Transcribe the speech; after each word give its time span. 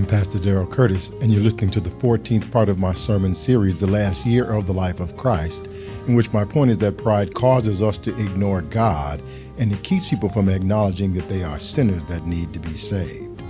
I'm 0.00 0.06
Pastor 0.06 0.38
Daryl 0.38 0.70
Curtis, 0.70 1.10
and 1.20 1.30
you're 1.30 1.42
listening 1.42 1.70
to 1.72 1.80
the 1.80 1.90
14th 1.90 2.50
part 2.50 2.70
of 2.70 2.78
my 2.78 2.94
sermon 2.94 3.34
series, 3.34 3.78
The 3.78 3.86
Last 3.86 4.24
Year 4.24 4.50
of 4.50 4.66
the 4.66 4.72
Life 4.72 4.98
of 4.98 5.14
Christ, 5.14 5.66
in 6.06 6.14
which 6.14 6.32
my 6.32 6.42
point 6.42 6.70
is 6.70 6.78
that 6.78 6.96
pride 6.96 7.34
causes 7.34 7.82
us 7.82 7.98
to 7.98 8.18
ignore 8.18 8.62
God 8.62 9.20
and 9.58 9.70
it 9.70 9.82
keeps 9.82 10.08
people 10.08 10.30
from 10.30 10.48
acknowledging 10.48 11.12
that 11.12 11.28
they 11.28 11.44
are 11.44 11.58
sinners 11.58 12.02
that 12.04 12.24
need 12.24 12.50
to 12.54 12.58
be 12.58 12.78
saved. 12.78 13.42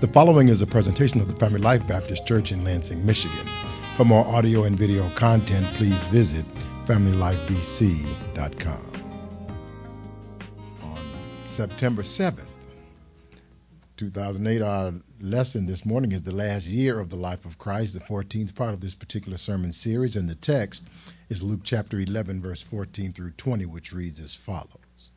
The 0.00 0.08
following 0.08 0.48
is 0.48 0.60
a 0.60 0.66
presentation 0.66 1.22
of 1.22 1.26
the 1.26 1.36
Family 1.36 1.60
Life 1.60 1.88
Baptist 1.88 2.28
Church 2.28 2.52
in 2.52 2.62
Lansing, 2.64 3.06
Michigan. 3.06 3.48
For 3.96 4.04
more 4.04 4.26
audio 4.26 4.64
and 4.64 4.78
video 4.78 5.08
content, 5.08 5.66
please 5.68 6.04
visit 6.08 6.44
FamilyLifeBC.com. 6.84 8.92
On 10.82 10.98
September 11.48 12.02
7th, 12.02 12.48
2008, 13.96 14.60
our 14.60 14.92
lesson 15.24 15.64
this 15.64 15.86
morning 15.86 16.12
is 16.12 16.24
the 16.24 16.34
last 16.34 16.66
year 16.66 17.00
of 17.00 17.08
the 17.08 17.16
life 17.16 17.46
of 17.46 17.58
Christ, 17.58 17.94
the 17.94 18.00
14th 18.00 18.54
part 18.54 18.74
of 18.74 18.82
this 18.82 18.94
particular 18.94 19.38
sermon 19.38 19.72
series, 19.72 20.16
and 20.16 20.28
the 20.28 20.34
text 20.34 20.86
is 21.30 21.42
Luke 21.42 21.62
chapter 21.64 21.98
11, 21.98 22.42
verse 22.42 22.60
14 22.60 23.12
through 23.12 23.30
20, 23.30 23.64
which 23.64 23.90
reads 23.90 24.20
as 24.20 24.34
follows 24.34 25.12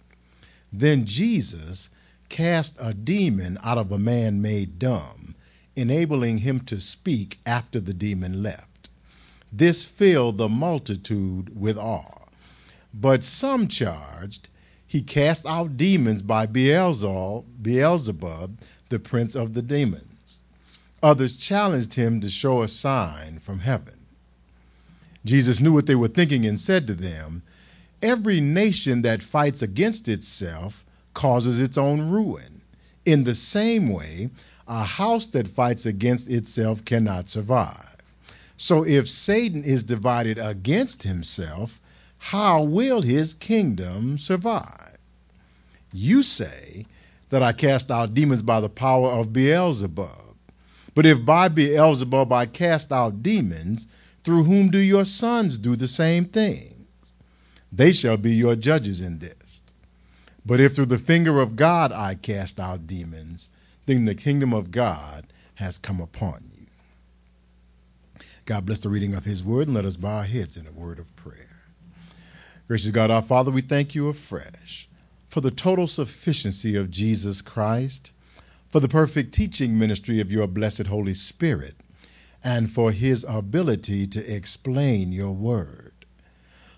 Then 0.72 1.06
Jesus 1.06 1.90
cast 2.30 2.78
a 2.82 2.94
demon 2.94 3.58
out 3.66 3.78
of 3.78 3.92
a 3.92 4.00
man 4.00 4.42
made 4.42 4.80
dumb, 4.80 5.36
enabling 5.76 6.38
him 6.38 6.62
to 6.62 6.80
speak 6.80 7.40
after 7.46 7.82
the 7.82 7.94
demon 7.94 8.42
left. 8.42 8.90
This 9.52 9.84
filled 9.84 10.38
the 10.38 10.48
multitude 10.48 11.60
with 11.60 11.78
awe. 11.78 12.28
But 12.94 13.26
some 13.26 13.68
charged, 13.68 14.48
he 14.88 15.02
cast 15.02 15.46
out 15.46 15.76
demons 15.76 16.22
by 16.22 16.46
Beelzebub, 16.46 17.44
Beelzebub, 17.62 18.58
the 18.90 19.00
prince 19.00 19.36
of 19.36 19.54
the 19.54 19.62
demons. 19.62 20.42
Others 21.04 21.38
challenged 21.38 21.94
him 21.94 22.22
to 22.22 22.30
show 22.30 22.62
a 22.62 22.68
sign 22.68 23.40
from 23.40 23.60
heaven. 23.60 24.06
Jesus 25.26 25.60
knew 25.60 25.74
what 25.74 25.86
they 25.86 25.96
were 25.96 26.08
thinking 26.08 26.46
and 26.46 26.60
said 26.60 26.88
to 26.88 26.94
them, 26.94 27.44
Every 28.02 28.40
nation 28.40 29.02
that 29.02 29.24
fights 29.24 29.62
against 29.62 30.08
itself 30.08 30.86
causes 31.14 31.60
its 31.60 31.78
own 31.78 32.10
ruin. 32.10 32.62
In 33.06 33.24
the 33.24 33.34
same 33.34 33.90
way, 33.90 34.30
a 34.68 34.84
house 34.84 35.28
that 35.28 35.48
fights 35.48 35.86
against 35.86 36.30
itself 36.30 36.86
cannot 36.86 37.30
survive. 37.30 37.96
So 38.56 38.84
if 38.84 39.08
Satan 39.08 39.64
is 39.64 39.84
divided 39.84 40.38
against 40.38 41.04
himself, 41.04 41.80
how 42.18 42.64
will 42.64 43.02
his 43.02 43.34
kingdom 43.34 44.18
survive? 44.18 44.98
You 45.94 46.24
say 46.24 46.86
that 47.30 47.44
I 47.44 47.52
cast 47.52 47.92
out 47.92 48.14
demons 48.14 48.42
by 48.42 48.62
the 48.62 48.70
power 48.70 49.10
of 49.10 49.34
Beelzebub. 49.34 50.36
But 50.96 51.06
if 51.06 51.24
by 51.26 51.48
Beelzebub 51.48 52.32
I 52.32 52.46
cast 52.46 52.92
out 52.92 53.22
demons, 53.22 53.88
through 54.24 54.44
whom 54.44 54.70
do 54.70 54.80
your 54.80 55.06
sons 55.06 55.58
do 55.58 55.76
the 55.76 55.88
same 55.88 56.26
things? 56.26 57.14
They 57.72 57.92
shall 57.92 58.18
be 58.18 58.34
your 58.34 58.56
judges 58.56 59.02
in 59.02 59.20
this. 59.20 59.62
But 60.46 60.60
if 60.60 60.76
through 60.76 60.86
the 60.86 60.98
finger 60.98 61.42
of 61.42 61.56
God 61.56 61.92
I 61.92 62.16
cast 62.16 62.60
out 62.60 62.88
demons, 62.88 63.50
then 63.86 64.06
the 64.06 64.16
kingdom 64.16 64.54
of 64.54 64.72
God 64.72 65.28
has 65.56 65.78
come 65.78 66.00
upon 66.00 66.52
you. 66.58 66.68
God 68.46 68.66
bless 68.66 68.80
the 68.80 68.90
reading 68.90 69.14
of 69.14 69.26
his 69.26 69.44
word, 69.44 69.68
and 69.68 69.76
let 69.76 69.86
us 69.86 69.98
bow 69.98 70.18
our 70.18 70.24
heads 70.24 70.56
in 70.56 70.66
a 70.66 70.72
word 70.72 71.00
of 71.00 71.14
prayer. 71.18 71.60
Gracious 72.68 72.92
God, 72.92 73.12
our 73.12 73.22
Father, 73.22 73.52
we 73.52 73.62
thank 73.62 73.94
you 73.94 74.08
afresh 74.08 74.87
for 75.38 75.42
the 75.42 75.52
total 75.52 75.86
sufficiency 75.86 76.76
of 76.76 76.90
Jesus 76.90 77.44
Christ, 77.44 78.10
for 78.68 78.80
the 78.80 78.88
perfect 78.88 79.36
teaching 79.36 79.78
ministry 79.78 80.20
of 80.20 80.32
your 80.32 80.48
blessed 80.48 80.88
Holy 80.88 81.14
Spirit, 81.14 81.76
and 82.44 82.72
for 82.72 82.92
his 82.92 83.24
ability 83.24 84.08
to 84.08 84.36
explain 84.36 85.12
your 85.12 85.34
word. 85.34 85.94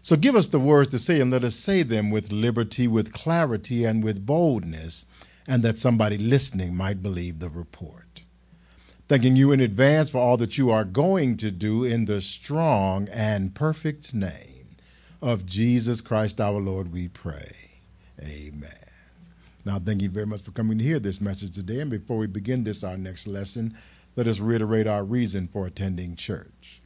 So 0.01 0.17
give 0.17 0.35
us 0.35 0.47
the 0.47 0.59
words 0.59 0.89
to 0.89 0.99
say, 0.99 1.21
and 1.21 1.31
let 1.31 1.45
us 1.45 1.55
say 1.55 1.83
them 1.83 2.11
with 2.11 2.33
liberty, 2.33 2.85
with 2.85 3.13
clarity, 3.13 3.85
and 3.85 4.03
with 4.03 4.25
boldness, 4.25 5.05
and 5.47 5.63
that 5.63 5.79
somebody 5.79 6.17
listening 6.17 6.75
might 6.75 7.01
believe 7.01 7.39
the 7.39 7.47
report. 7.47 8.23
Thanking 9.07 9.37
you 9.37 9.53
in 9.53 9.61
advance 9.61 10.09
for 10.09 10.17
all 10.17 10.35
that 10.35 10.57
you 10.57 10.69
are 10.69 10.83
going 10.83 11.37
to 11.37 11.49
do 11.49 11.85
in 11.85 12.03
the 12.03 12.19
strong 12.19 13.07
and 13.07 13.55
perfect 13.55 14.13
name 14.13 14.75
of 15.21 15.45
Jesus 15.45 16.01
Christ 16.01 16.41
our 16.41 16.59
Lord, 16.59 16.91
we 16.91 17.07
pray. 17.07 17.68
Amen. 18.21 18.71
Now, 19.65 19.79
thank 19.79 20.01
you 20.01 20.09
very 20.09 20.25
much 20.25 20.41
for 20.41 20.51
coming 20.51 20.77
to 20.77 20.83
hear 20.83 20.99
this 20.99 21.21
message 21.21 21.53
today. 21.53 21.79
And 21.79 21.89
before 21.89 22.17
we 22.17 22.27
begin 22.27 22.63
this, 22.63 22.83
our 22.83 22.97
next 22.97 23.27
lesson, 23.27 23.75
let 24.15 24.27
us 24.27 24.39
reiterate 24.39 24.87
our 24.87 25.03
reason 25.03 25.47
for 25.47 25.67
attending 25.67 26.15
church. 26.15 26.81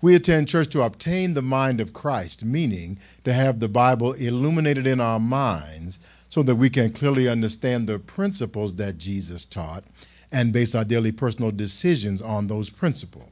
We 0.00 0.16
attend 0.16 0.48
church 0.48 0.68
to 0.70 0.82
obtain 0.82 1.34
the 1.34 1.42
mind 1.42 1.80
of 1.80 1.92
Christ, 1.92 2.44
meaning 2.44 2.98
to 3.22 3.32
have 3.32 3.60
the 3.60 3.68
Bible 3.68 4.14
illuminated 4.14 4.86
in 4.86 5.00
our 5.00 5.20
minds 5.20 6.00
so 6.28 6.42
that 6.42 6.56
we 6.56 6.70
can 6.70 6.92
clearly 6.92 7.28
understand 7.28 7.86
the 7.86 8.00
principles 8.00 8.74
that 8.76 8.98
Jesus 8.98 9.44
taught 9.44 9.84
and 10.32 10.52
base 10.52 10.74
our 10.74 10.84
daily 10.84 11.12
personal 11.12 11.52
decisions 11.52 12.20
on 12.20 12.48
those 12.48 12.68
principles. 12.68 13.28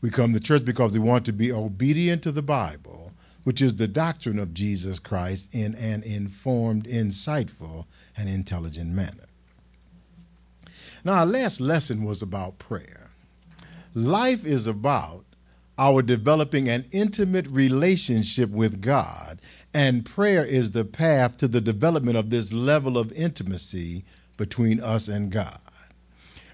We 0.00 0.10
come 0.10 0.32
to 0.32 0.40
church 0.40 0.64
because 0.64 0.92
we 0.94 1.00
want 1.00 1.26
to 1.26 1.32
be 1.32 1.52
obedient 1.52 2.22
to 2.22 2.32
the 2.32 2.40
Bible, 2.40 3.07
which 3.48 3.62
is 3.62 3.76
the 3.76 3.88
doctrine 3.88 4.38
of 4.38 4.52
Jesus 4.52 4.98
Christ, 4.98 5.48
in 5.54 5.74
an 5.76 6.02
informed, 6.02 6.84
insightful, 6.84 7.86
and 8.14 8.28
intelligent 8.28 8.90
manner. 8.90 9.24
Now, 11.02 11.14
our 11.14 11.24
last 11.24 11.58
lesson 11.58 12.04
was 12.04 12.20
about 12.20 12.58
prayer. 12.58 13.08
Life 13.94 14.44
is 14.44 14.66
about 14.66 15.24
our 15.78 16.02
developing 16.02 16.68
an 16.68 16.84
intimate 16.92 17.46
relationship 17.46 18.50
with 18.50 18.82
God, 18.82 19.40
and 19.72 20.04
prayer 20.04 20.44
is 20.44 20.72
the 20.72 20.84
path 20.84 21.38
to 21.38 21.48
the 21.48 21.62
development 21.62 22.18
of 22.18 22.28
this 22.28 22.52
level 22.52 22.98
of 22.98 23.10
intimacy 23.12 24.04
between 24.36 24.78
us 24.78 25.08
and 25.08 25.32
God. 25.32 25.58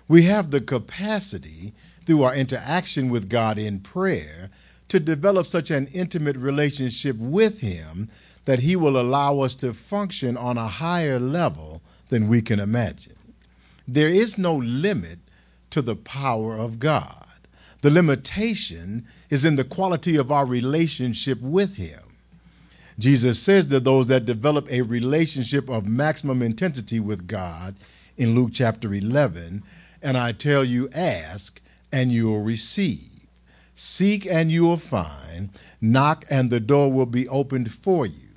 We 0.06 0.22
have 0.26 0.52
the 0.52 0.60
capacity, 0.60 1.74
through 2.06 2.22
our 2.22 2.36
interaction 2.36 3.08
with 3.08 3.28
God 3.28 3.58
in 3.58 3.80
prayer, 3.80 4.50
to 4.94 5.00
develop 5.00 5.44
such 5.44 5.72
an 5.72 5.88
intimate 5.88 6.36
relationship 6.36 7.16
with 7.18 7.58
Him 7.58 8.08
that 8.44 8.60
He 8.60 8.76
will 8.76 8.96
allow 8.96 9.40
us 9.40 9.56
to 9.56 9.74
function 9.74 10.36
on 10.36 10.56
a 10.56 10.68
higher 10.68 11.18
level 11.18 11.82
than 12.10 12.28
we 12.28 12.40
can 12.40 12.60
imagine. 12.60 13.16
There 13.88 14.08
is 14.08 14.38
no 14.38 14.54
limit 14.54 15.18
to 15.70 15.82
the 15.82 15.96
power 15.96 16.56
of 16.56 16.78
God. 16.78 17.26
The 17.82 17.90
limitation 17.90 19.04
is 19.30 19.44
in 19.44 19.56
the 19.56 19.64
quality 19.64 20.14
of 20.14 20.30
our 20.30 20.46
relationship 20.46 21.40
with 21.40 21.74
Him. 21.74 21.98
Jesus 22.96 23.42
says 23.42 23.66
to 23.66 23.80
those 23.80 24.06
that 24.06 24.24
develop 24.24 24.70
a 24.70 24.82
relationship 24.82 25.68
of 25.68 25.88
maximum 25.88 26.40
intensity 26.40 27.00
with 27.00 27.26
God 27.26 27.74
in 28.16 28.36
Luke 28.36 28.50
chapter 28.52 28.94
11, 28.94 29.64
and 30.00 30.16
I 30.16 30.30
tell 30.30 30.62
you, 30.62 30.88
ask 30.94 31.60
and 31.90 32.12
you 32.12 32.28
will 32.28 32.42
receive. 32.42 33.13
Seek 33.74 34.26
and 34.26 34.50
you 34.50 34.64
will 34.64 34.76
find. 34.76 35.50
Knock 35.80 36.24
and 36.30 36.50
the 36.50 36.60
door 36.60 36.92
will 36.92 37.06
be 37.06 37.28
opened 37.28 37.72
for 37.72 38.06
you. 38.06 38.28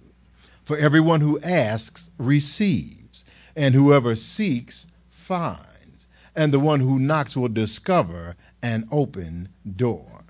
For 0.63 0.77
everyone 0.77 1.21
who 1.21 1.39
asks 1.41 2.11
receives, 2.17 3.23
and 3.55 3.73
whoever 3.73 4.15
seeks 4.15 4.87
finds, 5.09 6.07
and 6.35 6.53
the 6.53 6.59
one 6.59 6.81
who 6.81 6.99
knocks 6.99 7.35
will 7.35 7.47
discover 7.47 8.35
an 8.61 8.87
open 8.91 9.49
door. 9.75 10.23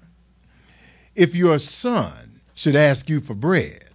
If 1.16 1.36
your 1.36 1.58
son 1.58 2.42
should 2.54 2.76
ask 2.76 3.10
you 3.10 3.20
for 3.20 3.34
bread, 3.34 3.86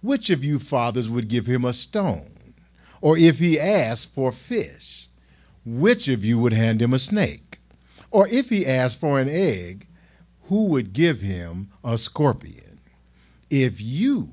which 0.00 0.30
of 0.30 0.44
you 0.44 0.58
fathers 0.58 1.10
would 1.10 1.28
give 1.28 1.46
him 1.46 1.64
a 1.64 1.72
stone? 1.72 2.54
Or 3.00 3.18
if 3.18 3.38
he 3.38 3.58
asked 3.58 4.14
for 4.14 4.30
fish, 4.32 5.08
which 5.64 6.08
of 6.08 6.24
you 6.24 6.38
would 6.38 6.52
hand 6.52 6.80
him 6.80 6.94
a 6.94 6.98
snake? 6.98 7.58
Or 8.10 8.28
if 8.28 8.48
he 8.48 8.66
asked 8.66 9.00
for 9.00 9.18
an 9.18 9.28
egg, 9.28 9.87
who 10.48 10.66
would 10.66 10.92
give 10.92 11.20
him 11.20 11.68
a 11.84 11.96
scorpion? 11.96 12.80
If 13.50 13.80
you 13.80 14.30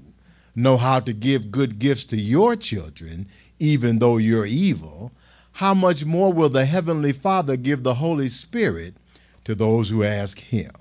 know 0.55 0.77
how 0.77 0.99
to 1.01 1.13
give 1.13 1.51
good 1.51 1.77
gifts 1.77 2.05
to 2.05 2.17
your 2.17 2.55
children, 2.55 3.27
even 3.59 3.99
though 3.99 4.17
you're 4.17 4.45
evil, 4.45 5.11
how 5.53 5.73
much 5.73 6.05
more 6.05 6.31
will 6.31 6.49
the 6.49 6.65
Heavenly 6.65 7.11
Father 7.11 7.57
give 7.57 7.83
the 7.83 7.95
Holy 7.95 8.29
Spirit 8.29 8.95
to 9.43 9.55
those 9.55 9.89
who 9.89 10.03
ask 10.03 10.39
Him? 10.39 10.71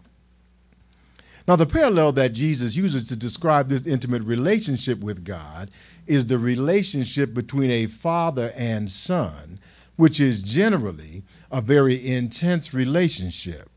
Now, 1.47 1.57
the 1.57 1.67
parallel 1.67 2.13
that 2.13 2.33
Jesus 2.33 2.75
uses 2.77 3.07
to 3.09 3.17
describe 3.17 3.69
this 3.69 3.87
intimate 3.87 4.23
relationship 4.23 5.01
with 5.01 5.25
God 5.25 5.71
is 6.07 6.27
the 6.27 6.39
relationship 6.39 7.35
between 7.35 7.71
a 7.71 7.87
father 7.87 8.53
and 8.57 8.91
son, 8.91 9.59
which 9.97 10.21
is 10.21 10.43
generally 10.43 11.23
a 11.51 11.61
very 11.61 12.07
intense 12.07 12.73
relationship. 12.73 13.69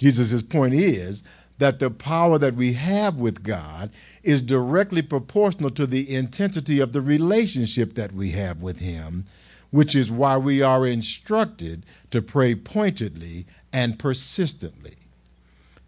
Jesus' 0.00 0.42
point 0.42 0.72
is 0.72 1.22
that 1.58 1.78
the 1.78 1.90
power 1.90 2.38
that 2.38 2.54
we 2.54 2.72
have 2.72 3.16
with 3.16 3.42
God 3.42 3.90
is 4.22 4.40
directly 4.40 5.02
proportional 5.02 5.70
to 5.72 5.86
the 5.86 6.12
intensity 6.12 6.80
of 6.80 6.92
the 6.92 7.02
relationship 7.02 7.94
that 7.94 8.12
we 8.12 8.30
have 8.30 8.62
with 8.62 8.80
Him, 8.80 9.24
which 9.70 9.94
is 9.94 10.10
why 10.10 10.38
we 10.38 10.62
are 10.62 10.86
instructed 10.86 11.84
to 12.10 12.22
pray 12.22 12.54
pointedly 12.54 13.46
and 13.74 13.98
persistently. 13.98 14.94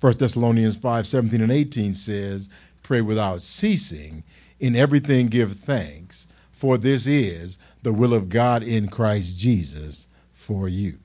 1 0.01 0.19
Thessalonians 0.19 0.77
5 0.77 1.07
17 1.07 1.41
and 1.41 1.51
18 1.51 1.95
says, 1.95 2.51
Pray 2.83 3.01
without 3.01 3.41
ceasing, 3.41 4.25
in 4.61 4.77
everything 4.77 5.29
give 5.29 5.53
thanks, 5.53 6.29
for 6.53 6.77
this 6.77 7.07
is 7.07 7.57
the 7.83 7.95
will 7.95 8.13
of 8.13 8.29
God 8.29 8.63
in 8.63 8.89
Christ 8.89 9.39
Jesus 9.39 10.09
for 10.33 10.69
you. 10.69 10.99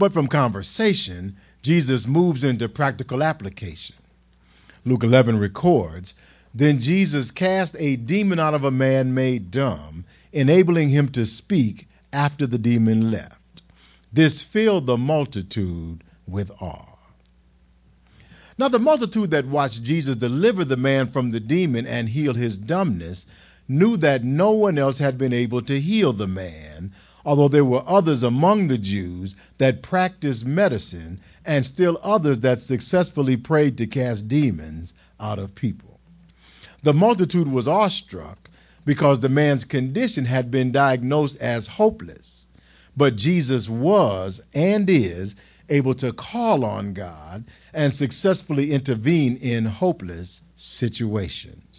But 0.00 0.14
from 0.14 0.28
conversation, 0.28 1.36
Jesus 1.60 2.06
moves 2.06 2.42
into 2.42 2.70
practical 2.70 3.22
application. 3.22 3.96
Luke 4.86 5.04
11 5.04 5.38
records, 5.38 6.14
Then 6.54 6.80
Jesus 6.80 7.30
cast 7.30 7.76
a 7.78 7.96
demon 7.96 8.40
out 8.40 8.54
of 8.54 8.64
a 8.64 8.70
man 8.70 9.12
made 9.12 9.50
dumb, 9.50 10.06
enabling 10.32 10.88
him 10.88 11.10
to 11.10 11.26
speak 11.26 11.86
after 12.14 12.46
the 12.46 12.56
demon 12.56 13.10
left. 13.10 13.60
This 14.10 14.42
filled 14.42 14.86
the 14.86 14.96
multitude 14.96 16.02
with 16.26 16.50
awe. 16.62 16.96
Now, 18.56 18.68
the 18.68 18.78
multitude 18.78 19.30
that 19.32 19.44
watched 19.44 19.82
Jesus 19.82 20.16
deliver 20.16 20.64
the 20.64 20.78
man 20.78 21.08
from 21.08 21.30
the 21.30 21.40
demon 21.40 21.86
and 21.86 22.08
heal 22.08 22.32
his 22.32 22.56
dumbness 22.56 23.26
knew 23.68 23.98
that 23.98 24.24
no 24.24 24.50
one 24.50 24.78
else 24.78 24.96
had 24.96 25.18
been 25.18 25.34
able 25.34 25.60
to 25.60 25.78
heal 25.78 26.14
the 26.14 26.26
man, 26.26 26.94
although 27.24 27.48
there 27.48 27.64
were 27.64 27.82
others 27.86 28.22
among 28.22 28.68
the 28.68 28.78
Jews 28.78 29.36
that 29.58 29.82
practiced 29.82 30.46
medicine 30.46 31.20
and 31.44 31.64
still 31.64 31.98
others 32.02 32.38
that 32.38 32.60
successfully 32.60 33.36
prayed 33.36 33.76
to 33.78 33.86
cast 33.86 34.28
demons 34.28 34.94
out 35.18 35.38
of 35.38 35.54
people. 35.54 35.98
The 36.82 36.94
multitude 36.94 37.48
was 37.48 37.68
awestruck 37.68 38.48
because 38.84 39.20
the 39.20 39.28
man's 39.28 39.64
condition 39.64 40.24
had 40.24 40.50
been 40.50 40.72
diagnosed 40.72 41.40
as 41.40 41.66
hopeless. 41.66 42.48
But 42.96 43.16
Jesus 43.16 43.68
was 43.68 44.42
and 44.54 44.88
is 44.88 45.36
able 45.68 45.94
to 45.94 46.12
call 46.12 46.64
on 46.64 46.92
God 46.92 47.44
and 47.72 47.92
successfully 47.92 48.72
intervene 48.72 49.36
in 49.36 49.66
hopeless 49.66 50.42
situations. 50.56 51.69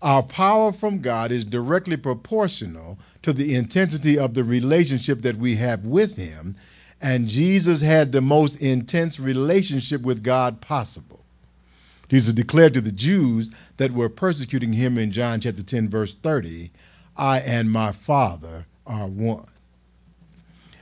Our 0.00 0.22
power 0.22 0.72
from 0.72 1.00
God 1.00 1.32
is 1.32 1.44
directly 1.44 1.96
proportional 1.96 2.98
to 3.22 3.32
the 3.32 3.54
intensity 3.54 4.18
of 4.18 4.34
the 4.34 4.44
relationship 4.44 5.22
that 5.22 5.36
we 5.36 5.56
have 5.56 5.84
with 5.84 6.16
Him, 6.16 6.54
and 7.00 7.28
Jesus 7.28 7.80
had 7.80 8.12
the 8.12 8.20
most 8.20 8.56
intense 8.60 9.18
relationship 9.18 10.02
with 10.02 10.22
God 10.22 10.60
possible. 10.60 11.24
Jesus 12.08 12.32
declared 12.32 12.74
to 12.74 12.80
the 12.80 12.92
Jews 12.92 13.50
that 13.76 13.92
were 13.92 14.08
persecuting 14.08 14.72
him 14.72 14.96
in 14.96 15.12
John 15.12 15.40
chapter 15.40 15.62
10, 15.62 15.88
verse 15.88 16.14
30, 16.14 16.70
I 17.16 17.40
and 17.40 17.70
my 17.70 17.92
Father 17.92 18.66
are 18.86 19.06
one. 19.06 19.48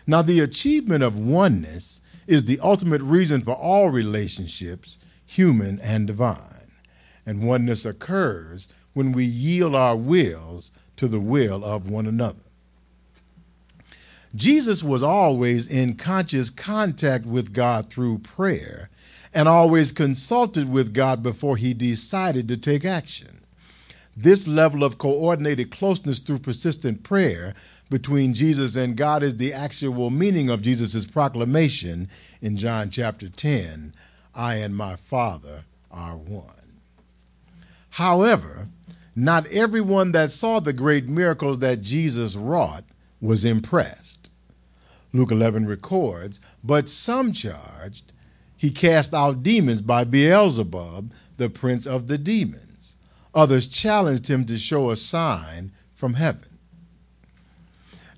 Now, 0.07 0.23
the 0.23 0.41
achievement 0.41 1.03
of 1.03 1.19
oneness 1.19 2.01
is 2.29 2.45
the 2.45 2.61
ultimate 2.61 3.03
reason 3.03 3.43
for 3.43 3.55
all 3.55 3.91
relationships, 3.91 4.99
human 5.25 5.81
and 5.81 6.07
divine. 6.07 6.71
And 7.25 7.47
oneness 7.47 7.85
occurs 7.85 8.69
when 8.97 9.13
we 9.13 9.27
yield 9.27 9.75
our 9.75 9.95
wills 9.95 10.71
to 10.97 11.07
the 11.07 11.21
will 11.21 11.63
of 11.63 11.91
one 11.91 12.07
another. 12.07 12.41
Jesus 14.35 14.83
was 14.83 15.03
always 15.03 15.67
in 15.67 15.97
conscious 15.97 16.49
contact 16.49 17.27
with 17.27 17.53
God 17.53 17.91
through 17.91 18.21
prayer 18.21 18.89
and 19.35 19.49
always 19.49 19.93
consulted 19.93 20.73
with 20.73 20.95
God 20.95 21.23
before 21.23 21.59
he 21.59 21.75
decided 21.75 22.49
to 22.49 22.57
take 22.57 22.87
action. 22.87 23.43
This 24.17 24.49
level 24.49 24.83
of 24.83 24.97
coordinated 24.97 25.71
closeness 25.71 26.21
through 26.21 26.39
persistent 26.39 27.03
prayer 27.03 27.53
between 27.91 28.33
Jesus 28.33 28.77
and 28.77 28.97
God 28.97 29.23
is 29.23 29.37
the 29.37 29.53
actual 29.53 30.09
meaning 30.09 30.49
of 30.49 30.63
Jesus' 30.63 31.05
proclamation 31.05 32.09
in 32.41 32.57
John 32.57 32.89
chapter 32.89 33.29
10 33.29 33.93
I 34.35 34.55
and 34.55 34.75
my 34.75 34.97
Father 34.97 35.65
are 35.91 36.17
one. 36.17 36.81
However, 37.91 38.69
not 39.17 39.47
everyone 39.47 40.13
that 40.13 40.31
saw 40.31 40.61
the 40.61 40.75
great 40.75 41.09
miracles 41.09 41.59
that 41.61 41.81
Jesus 41.81 42.37
wrought 42.37 42.85
was 43.21 43.45
impressed. 43.45 44.29
Luke 45.13 45.31
11 45.31 45.67
records, 45.67 46.39
but 46.63 46.89
some 46.89 47.33
charged 47.33 48.13
he 48.57 48.71
cast 48.71 49.15
out 49.15 49.43
demons 49.43 49.83
by 49.83 50.05
Beelzebub, 50.05 51.13
the 51.37 51.49
prince 51.49 51.87
of 51.87 52.09
the 52.09 52.19
demons. 52.19 52.97
Others 53.35 53.69
challenged 53.69 54.29
him 54.29 54.45
to 54.47 54.57
show 54.57 54.91
a 54.91 54.97
sign 54.97 55.73
from 55.95 56.15
heaven. 56.15 56.49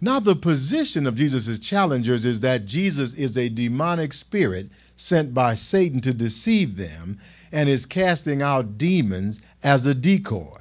Now, 0.01 0.21
the 0.21 0.37
position 0.37 1.09
of 1.09 1.17
Jesus' 1.17 1.59
challengers 1.59 2.25
is 2.25 2.41
that 2.41 2.67
Jesus 2.67 3.15
is 3.15 3.37
a 3.37 3.49
demonic 3.49 4.13
spirit 4.13 4.69
sent 4.95 5.35
by 5.35 5.55
Satan 5.55 6.01
to 6.03 6.15
deceive 6.15 6.77
them 6.77 7.19
and 7.51 7.69
is 7.69 7.85
casting 7.85 8.41
out 8.41 8.79
demons 8.79 9.43
as 9.63 9.87
a 9.87 9.95
decoy. 9.95 10.58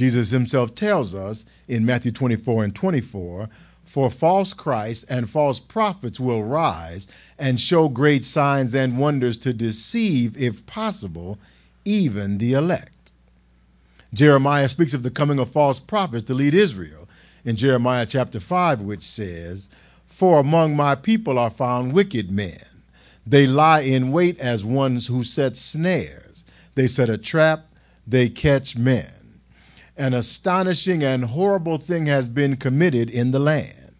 Jesus 0.00 0.30
himself 0.30 0.74
tells 0.74 1.14
us 1.14 1.44
in 1.68 1.84
Matthew 1.84 2.10
24 2.10 2.64
and 2.64 2.74
24 2.74 3.50
For 3.84 4.08
false 4.08 4.54
Christs 4.54 5.04
and 5.04 5.28
false 5.28 5.60
prophets 5.60 6.18
will 6.18 6.42
rise 6.42 7.06
and 7.38 7.60
show 7.60 7.90
great 7.90 8.24
signs 8.24 8.74
and 8.74 8.98
wonders 8.98 9.36
to 9.36 9.52
deceive, 9.52 10.40
if 10.40 10.64
possible, 10.64 11.38
even 11.84 12.38
the 12.38 12.54
elect. 12.54 13.12
Jeremiah 14.14 14.70
speaks 14.70 14.94
of 14.94 15.02
the 15.02 15.10
coming 15.10 15.38
of 15.38 15.50
false 15.50 15.80
prophets 15.80 16.24
to 16.28 16.34
lead 16.34 16.54
Israel 16.54 17.06
in 17.44 17.56
Jeremiah 17.56 18.06
chapter 18.06 18.40
5, 18.40 18.80
which 18.80 19.02
says, 19.02 19.68
For 20.06 20.40
among 20.40 20.74
my 20.74 20.94
people 20.94 21.38
are 21.38 21.50
found 21.50 21.92
wicked 21.92 22.30
men. 22.30 22.64
They 23.26 23.46
lie 23.46 23.80
in 23.80 24.12
wait 24.12 24.40
as 24.40 24.64
ones 24.64 25.08
who 25.08 25.22
set 25.24 25.58
snares. 25.58 26.46
They 26.74 26.88
set 26.88 27.10
a 27.10 27.18
trap, 27.18 27.68
they 28.06 28.30
catch 28.30 28.78
men. 28.78 29.19
An 30.00 30.14
astonishing 30.14 31.04
and 31.04 31.26
horrible 31.26 31.76
thing 31.76 32.06
has 32.06 32.26
been 32.30 32.56
committed 32.56 33.10
in 33.10 33.32
the 33.32 33.38
land. 33.38 33.94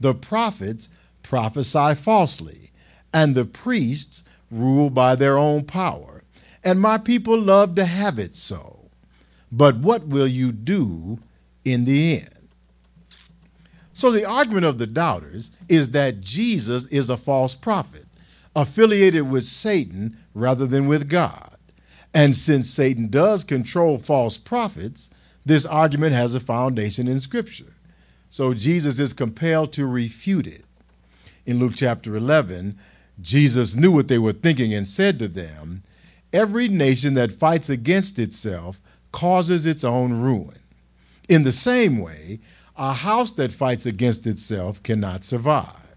The 0.00 0.12
prophets 0.12 0.88
prophesy 1.22 1.94
falsely, 1.94 2.72
and 3.14 3.36
the 3.36 3.44
priests 3.44 4.24
rule 4.50 4.90
by 4.90 5.14
their 5.14 5.38
own 5.38 5.62
power. 5.62 6.24
And 6.64 6.80
my 6.80 6.98
people 6.98 7.40
love 7.40 7.76
to 7.76 7.84
have 7.84 8.18
it 8.18 8.34
so. 8.34 8.90
But 9.52 9.76
what 9.76 10.08
will 10.08 10.26
you 10.26 10.50
do 10.50 11.20
in 11.64 11.84
the 11.84 12.18
end? 12.22 12.48
So, 13.92 14.10
the 14.10 14.24
argument 14.24 14.66
of 14.66 14.78
the 14.78 14.86
doubters 14.88 15.52
is 15.68 15.92
that 15.92 16.22
Jesus 16.22 16.86
is 16.86 17.08
a 17.08 17.16
false 17.16 17.54
prophet, 17.54 18.06
affiliated 18.56 19.30
with 19.30 19.44
Satan 19.44 20.16
rather 20.34 20.66
than 20.66 20.88
with 20.88 21.08
God. 21.08 21.56
And 22.12 22.34
since 22.34 22.68
Satan 22.68 23.10
does 23.10 23.44
control 23.44 23.98
false 23.98 24.38
prophets, 24.38 25.10
this 25.46 25.64
argument 25.64 26.12
has 26.12 26.34
a 26.34 26.40
foundation 26.40 27.08
in 27.08 27.20
Scripture. 27.20 27.74
So, 28.28 28.52
Jesus 28.52 28.98
is 28.98 29.12
compelled 29.12 29.72
to 29.74 29.86
refute 29.86 30.46
it. 30.46 30.64
In 31.46 31.60
Luke 31.60 31.74
chapter 31.76 32.16
11, 32.16 32.76
Jesus 33.22 33.76
knew 33.76 33.92
what 33.92 34.08
they 34.08 34.18
were 34.18 34.32
thinking 34.32 34.74
and 34.74 34.86
said 34.86 35.18
to 35.20 35.28
them, 35.28 35.84
Every 36.32 36.68
nation 36.68 37.14
that 37.14 37.30
fights 37.30 37.70
against 37.70 38.18
itself 38.18 38.82
causes 39.12 39.64
its 39.64 39.84
own 39.84 40.20
ruin. 40.20 40.58
In 41.28 41.44
the 41.44 41.52
same 41.52 41.98
way, 41.98 42.40
a 42.76 42.92
house 42.92 43.30
that 43.32 43.52
fights 43.52 43.86
against 43.86 44.26
itself 44.26 44.82
cannot 44.82 45.24
survive. 45.24 45.94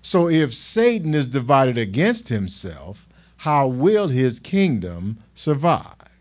So 0.00 0.28
if 0.28 0.54
Satan 0.54 1.14
is 1.14 1.26
divided 1.26 1.76
against 1.76 2.28
himself, 2.28 3.08
how 3.38 3.66
will 3.66 4.08
his 4.08 4.38
kingdom 4.38 5.18
survive? 5.34 6.13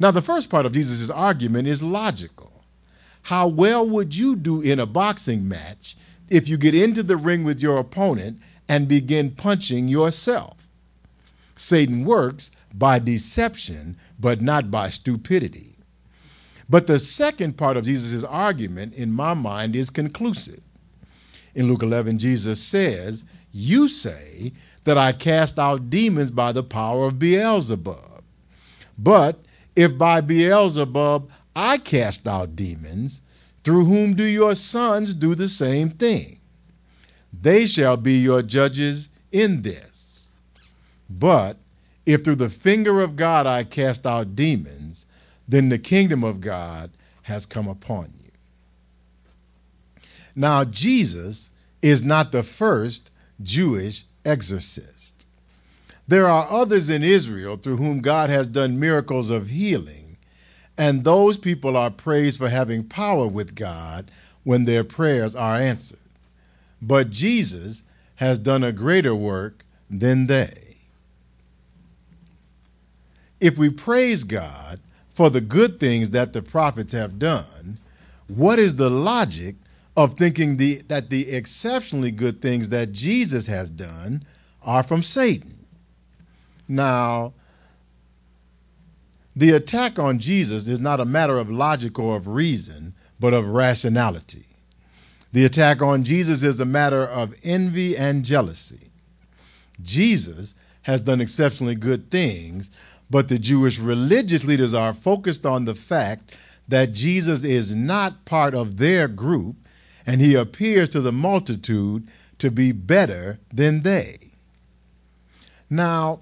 Now, 0.00 0.10
the 0.10 0.22
first 0.22 0.48
part 0.48 0.66
of 0.66 0.72
Jesus' 0.72 1.10
argument 1.10 1.68
is 1.68 1.82
logical. 1.82 2.64
How 3.22 3.48
well 3.48 3.88
would 3.88 4.14
you 4.14 4.36
do 4.36 4.60
in 4.60 4.78
a 4.78 4.86
boxing 4.86 5.48
match 5.48 5.96
if 6.28 6.48
you 6.48 6.56
get 6.56 6.74
into 6.74 7.02
the 7.02 7.16
ring 7.16 7.44
with 7.44 7.60
your 7.60 7.78
opponent 7.78 8.40
and 8.68 8.86
begin 8.88 9.32
punching 9.32 9.88
yourself? 9.88 10.68
Satan 11.56 12.04
works 12.04 12.52
by 12.72 12.98
deception, 12.98 13.96
but 14.18 14.40
not 14.40 14.70
by 14.70 14.90
stupidity. 14.90 15.74
But 16.68 16.86
the 16.86 16.98
second 16.98 17.56
part 17.56 17.76
of 17.76 17.84
Jesus' 17.84 18.22
argument, 18.24 18.94
in 18.94 19.12
my 19.12 19.34
mind, 19.34 19.74
is 19.74 19.90
conclusive. 19.90 20.62
In 21.54 21.66
Luke 21.66 21.82
11, 21.82 22.18
Jesus 22.18 22.62
says, 22.62 23.24
You 23.50 23.88
say 23.88 24.52
that 24.84 24.98
I 24.98 25.12
cast 25.12 25.58
out 25.58 25.90
demons 25.90 26.30
by 26.30 26.52
the 26.52 26.62
power 26.62 27.06
of 27.06 27.18
Beelzebub. 27.18 28.22
But 28.96 29.42
if 29.78 29.96
by 29.96 30.20
Beelzebub 30.20 31.30
I 31.54 31.78
cast 31.78 32.26
out 32.26 32.56
demons, 32.56 33.20
through 33.62 33.84
whom 33.84 34.14
do 34.14 34.24
your 34.24 34.56
sons 34.56 35.14
do 35.14 35.36
the 35.36 35.48
same 35.48 35.90
thing? 35.90 36.40
They 37.32 37.64
shall 37.64 37.96
be 37.96 38.14
your 38.14 38.42
judges 38.42 39.10
in 39.30 39.62
this. 39.62 40.30
But 41.08 41.58
if 42.04 42.24
through 42.24 42.36
the 42.36 42.50
finger 42.50 43.00
of 43.00 43.14
God 43.14 43.46
I 43.46 43.62
cast 43.62 44.04
out 44.04 44.34
demons, 44.34 45.06
then 45.46 45.68
the 45.68 45.78
kingdom 45.78 46.24
of 46.24 46.40
God 46.40 46.90
has 47.22 47.46
come 47.46 47.68
upon 47.68 48.12
you. 48.20 48.32
Now, 50.34 50.64
Jesus 50.64 51.50
is 51.82 52.02
not 52.02 52.32
the 52.32 52.42
first 52.42 53.12
Jewish 53.40 54.06
exorcist. 54.24 55.17
There 56.08 56.26
are 56.26 56.50
others 56.50 56.88
in 56.88 57.02
Israel 57.02 57.56
through 57.56 57.76
whom 57.76 58.00
God 58.00 58.30
has 58.30 58.46
done 58.46 58.80
miracles 58.80 59.28
of 59.28 59.48
healing, 59.48 60.16
and 60.78 61.04
those 61.04 61.36
people 61.36 61.76
are 61.76 61.90
praised 61.90 62.38
for 62.38 62.48
having 62.48 62.84
power 62.84 63.28
with 63.28 63.54
God 63.54 64.10
when 64.42 64.64
their 64.64 64.84
prayers 64.84 65.36
are 65.36 65.56
answered. 65.56 65.98
But 66.80 67.10
Jesus 67.10 67.82
has 68.16 68.38
done 68.38 68.64
a 68.64 68.72
greater 68.72 69.14
work 69.14 69.66
than 69.90 70.26
they. 70.26 70.76
If 73.38 73.58
we 73.58 73.68
praise 73.68 74.24
God 74.24 74.80
for 75.10 75.28
the 75.28 75.42
good 75.42 75.78
things 75.78 76.10
that 76.10 76.32
the 76.32 76.40
prophets 76.40 76.94
have 76.94 77.18
done, 77.18 77.78
what 78.28 78.58
is 78.58 78.76
the 78.76 78.90
logic 78.90 79.56
of 79.94 80.14
thinking 80.14 80.56
the, 80.56 80.76
that 80.88 81.10
the 81.10 81.30
exceptionally 81.30 82.12
good 82.12 82.40
things 82.40 82.70
that 82.70 82.92
Jesus 82.92 83.46
has 83.46 83.68
done 83.68 84.24
are 84.62 84.82
from 84.82 85.02
Satan? 85.02 85.57
Now, 86.68 87.32
the 89.34 89.50
attack 89.50 89.98
on 89.98 90.18
Jesus 90.18 90.68
is 90.68 90.80
not 90.80 91.00
a 91.00 91.04
matter 91.04 91.38
of 91.38 91.50
logic 91.50 91.98
or 91.98 92.16
of 92.16 92.28
reason, 92.28 92.94
but 93.18 93.32
of 93.32 93.48
rationality. 93.48 94.44
The 95.32 95.44
attack 95.44 95.80
on 95.80 96.04
Jesus 96.04 96.42
is 96.42 96.58
a 96.60 96.64
matter 96.64 97.02
of 97.02 97.34
envy 97.42 97.96
and 97.96 98.24
jealousy. 98.24 98.90
Jesus 99.82 100.54
has 100.82 101.00
done 101.00 101.20
exceptionally 101.20 101.74
good 101.74 102.10
things, 102.10 102.70
but 103.10 103.28
the 103.28 103.38
Jewish 103.38 103.78
religious 103.78 104.44
leaders 104.44 104.74
are 104.74 104.92
focused 104.92 105.46
on 105.46 105.64
the 105.64 105.74
fact 105.74 106.34
that 106.66 106.92
Jesus 106.92 107.44
is 107.44 107.74
not 107.74 108.24
part 108.24 108.54
of 108.54 108.78
their 108.78 109.08
group 109.08 109.56
and 110.06 110.20
he 110.20 110.34
appears 110.34 110.88
to 110.90 111.00
the 111.00 111.12
multitude 111.12 112.08
to 112.38 112.50
be 112.50 112.72
better 112.72 113.38
than 113.52 113.82
they. 113.82 114.32
Now, 115.68 116.20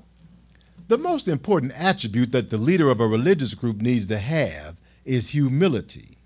the 0.89 0.99
most 0.99 1.27
important 1.27 1.73
attribute 1.77 2.33
that 2.33 2.51
the 2.51 2.57
leader 2.57 2.91
of 2.91 3.01
a 3.01 3.07
religious 3.07 3.55
group 3.55 3.81
needs 3.81 4.07
to 4.07 4.19
have 4.19 4.77
is 5.05 5.31
humility. 5.31 6.17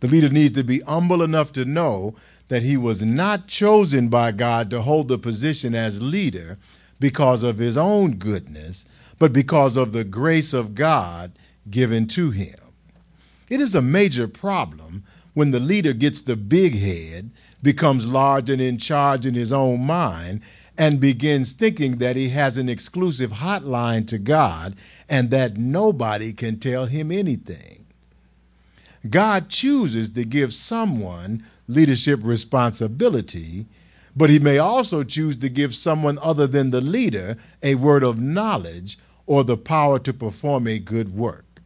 The 0.00 0.08
leader 0.08 0.30
needs 0.30 0.54
to 0.54 0.64
be 0.64 0.80
humble 0.80 1.22
enough 1.22 1.52
to 1.52 1.64
know 1.64 2.14
that 2.48 2.62
he 2.62 2.76
was 2.76 3.02
not 3.02 3.46
chosen 3.46 4.08
by 4.08 4.32
God 4.32 4.70
to 4.70 4.82
hold 4.82 5.08
the 5.08 5.18
position 5.18 5.74
as 5.74 6.02
leader 6.02 6.58
because 6.98 7.42
of 7.42 7.58
his 7.58 7.76
own 7.76 8.16
goodness, 8.16 8.86
but 9.18 9.32
because 9.32 9.76
of 9.76 9.92
the 9.92 10.04
grace 10.04 10.52
of 10.52 10.74
God 10.74 11.32
given 11.70 12.06
to 12.08 12.30
him. 12.30 12.58
It 13.48 13.60
is 13.60 13.74
a 13.74 13.82
major 13.82 14.26
problem 14.26 15.04
when 15.34 15.50
the 15.50 15.60
leader 15.60 15.92
gets 15.92 16.20
the 16.20 16.36
big 16.36 16.78
head, 16.78 17.30
becomes 17.62 18.10
large 18.10 18.50
and 18.50 18.60
in 18.60 18.78
charge 18.78 19.24
in 19.24 19.34
his 19.34 19.52
own 19.52 19.86
mind, 19.86 20.40
and 20.82 20.98
begins 20.98 21.52
thinking 21.52 21.98
that 21.98 22.16
he 22.16 22.30
has 22.30 22.58
an 22.58 22.68
exclusive 22.68 23.34
hotline 23.34 24.04
to 24.04 24.18
God 24.18 24.74
and 25.08 25.30
that 25.30 25.56
nobody 25.56 26.32
can 26.32 26.58
tell 26.58 26.86
him 26.86 27.12
anything. 27.12 27.86
God 29.08 29.48
chooses 29.48 30.08
to 30.14 30.24
give 30.24 30.52
someone 30.52 31.44
leadership 31.68 32.18
responsibility, 32.24 33.66
but 34.16 34.28
he 34.28 34.40
may 34.40 34.58
also 34.58 35.04
choose 35.04 35.36
to 35.36 35.48
give 35.48 35.72
someone 35.72 36.18
other 36.20 36.48
than 36.48 36.72
the 36.72 36.80
leader 36.80 37.36
a 37.62 37.76
word 37.76 38.02
of 38.02 38.20
knowledge 38.20 38.98
or 39.24 39.44
the 39.44 39.56
power 39.56 40.00
to 40.00 40.12
perform 40.12 40.66
a 40.66 40.80
good 40.80 41.14
work. 41.14 41.60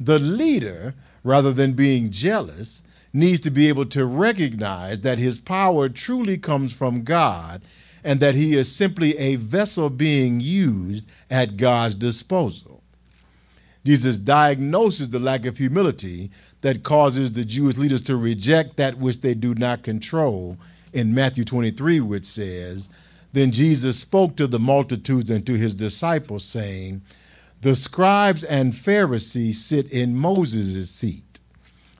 The 0.00 0.18
leader, 0.18 0.94
rather 1.22 1.52
than 1.52 1.74
being 1.74 2.10
jealous, 2.10 2.80
needs 3.12 3.40
to 3.40 3.50
be 3.50 3.68
able 3.68 3.84
to 3.84 4.06
recognize 4.06 5.02
that 5.02 5.18
his 5.18 5.38
power 5.38 5.90
truly 5.90 6.38
comes 6.38 6.72
from 6.72 7.04
God 7.04 7.60
and 8.04 8.20
that 8.20 8.34
he 8.34 8.54
is 8.54 8.74
simply 8.74 9.16
a 9.18 9.36
vessel 9.36 9.90
being 9.90 10.40
used 10.40 11.08
at 11.30 11.56
God's 11.56 11.94
disposal. 11.94 12.82
Jesus 13.84 14.18
diagnoses 14.18 15.10
the 15.10 15.18
lack 15.18 15.46
of 15.46 15.56
humility 15.56 16.30
that 16.60 16.82
causes 16.82 17.32
the 17.32 17.44
Jewish 17.44 17.76
leaders 17.76 18.02
to 18.02 18.16
reject 18.16 18.76
that 18.76 18.98
which 18.98 19.20
they 19.22 19.34
do 19.34 19.54
not 19.54 19.82
control 19.82 20.58
in 20.92 21.14
Matthew 21.14 21.44
23, 21.44 22.00
which 22.00 22.26
says, 22.26 22.90
Then 23.32 23.52
Jesus 23.52 23.98
spoke 23.98 24.36
to 24.36 24.46
the 24.46 24.58
multitudes 24.58 25.30
and 25.30 25.46
to 25.46 25.54
his 25.54 25.74
disciples, 25.74 26.44
saying, 26.44 27.00
The 27.62 27.74
scribes 27.74 28.44
and 28.44 28.76
Pharisees 28.76 29.64
sit 29.64 29.90
in 29.90 30.16
Moses' 30.16 30.90
seat. 30.90 31.40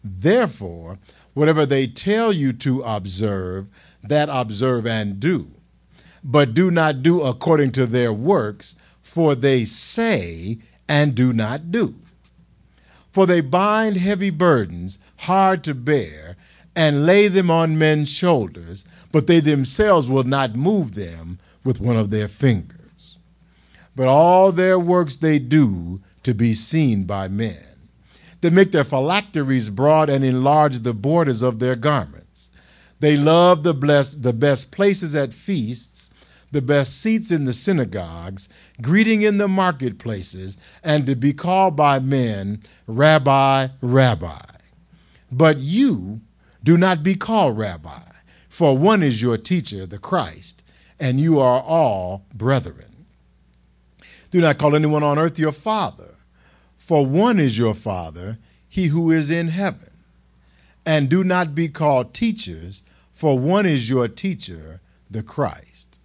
Therefore, 0.04 0.98
whatever 1.32 1.64
they 1.64 1.86
tell 1.86 2.32
you 2.32 2.52
to 2.54 2.82
observe, 2.82 3.68
that 4.02 4.28
observe 4.30 4.86
and 4.86 5.18
do 5.18 5.52
but 6.22 6.54
do 6.54 6.70
not 6.70 7.02
do 7.02 7.22
according 7.22 7.72
to 7.72 7.86
their 7.86 8.12
works, 8.12 8.76
for 9.02 9.34
they 9.34 9.64
say 9.64 10.58
and 10.88 11.14
do 11.14 11.32
not 11.32 11.70
do. 11.70 11.94
For 13.12 13.26
they 13.26 13.40
bind 13.40 13.96
heavy 13.96 14.30
burdens, 14.30 14.98
hard 15.18 15.64
to 15.64 15.74
bear, 15.74 16.36
and 16.76 17.06
lay 17.06 17.28
them 17.28 17.50
on 17.50 17.78
men's 17.78 18.08
shoulders, 18.08 18.86
but 19.12 19.26
they 19.26 19.40
themselves 19.40 20.08
will 20.08 20.24
not 20.24 20.54
move 20.54 20.94
them 20.94 21.38
with 21.64 21.80
one 21.80 21.96
of 21.96 22.10
their 22.10 22.28
fingers. 22.28 23.18
But 23.96 24.06
all 24.06 24.52
their 24.52 24.78
works 24.78 25.16
they 25.16 25.38
do 25.38 26.00
to 26.22 26.32
be 26.32 26.54
seen 26.54 27.04
by 27.04 27.28
men. 27.28 27.64
They 28.40 28.50
make 28.50 28.72
their 28.72 28.84
phylacteries 28.84 29.68
broad 29.68 30.08
and 30.08 30.24
enlarge 30.24 30.78
the 30.78 30.94
borders 30.94 31.42
of 31.42 31.58
their 31.58 31.74
garments. 31.76 32.29
They 33.00 33.16
love 33.16 33.62
the, 33.62 33.74
blessed, 33.74 34.22
the 34.22 34.32
best 34.32 34.70
places 34.70 35.14
at 35.14 35.32
feasts 35.32 36.10
the 36.50 36.62
best 36.62 37.00
seats 37.00 37.30
in 37.30 37.44
the 37.44 37.52
synagogues, 37.52 38.48
greeting 38.82 39.22
in 39.22 39.38
the 39.38 39.48
marketplaces, 39.48 40.56
and 40.82 41.06
to 41.06 41.14
be 41.14 41.32
called 41.32 41.76
by 41.76 41.98
men, 41.98 42.62
Rabbi, 42.86 43.68
Rabbi. 43.80 44.46
But 45.30 45.58
you 45.58 46.20
do 46.64 46.76
not 46.76 47.02
be 47.02 47.14
called 47.14 47.56
Rabbi, 47.56 48.02
for 48.48 48.76
one 48.76 49.02
is 49.02 49.22
your 49.22 49.38
teacher, 49.38 49.86
the 49.86 49.98
Christ, 49.98 50.62
and 50.98 51.20
you 51.20 51.38
are 51.38 51.62
all 51.62 52.24
brethren. 52.34 53.06
Do 54.30 54.40
not 54.40 54.58
call 54.58 54.74
anyone 54.74 55.02
on 55.02 55.18
earth 55.18 55.38
your 55.38 55.52
father, 55.52 56.14
for 56.76 57.06
one 57.06 57.38
is 57.38 57.58
your 57.58 57.74
father, 57.74 58.38
he 58.68 58.88
who 58.88 59.10
is 59.10 59.30
in 59.30 59.48
heaven. 59.48 59.90
And 60.84 61.08
do 61.08 61.22
not 61.22 61.54
be 61.54 61.68
called 61.68 62.14
teachers, 62.14 62.82
for 63.20 63.38
one 63.38 63.66
is 63.66 63.90
your 63.90 64.08
teacher, 64.08 64.80
the 65.10 65.22
Christ. 65.22 65.98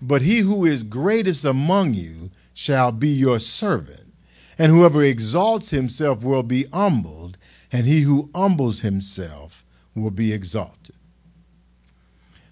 But 0.00 0.22
he 0.22 0.38
who 0.38 0.64
is 0.64 0.82
greatest 0.82 1.44
among 1.44 1.92
you 1.92 2.30
shall 2.54 2.92
be 2.92 3.10
your 3.10 3.38
servant. 3.38 4.14
And 4.56 4.72
whoever 4.72 5.02
exalts 5.02 5.68
himself 5.68 6.22
will 6.22 6.42
be 6.42 6.64
humbled, 6.72 7.36
and 7.70 7.84
he 7.86 8.00
who 8.00 8.30
humbles 8.34 8.80
himself 8.80 9.66
will 9.94 10.10
be 10.10 10.32
exalted. 10.32 10.94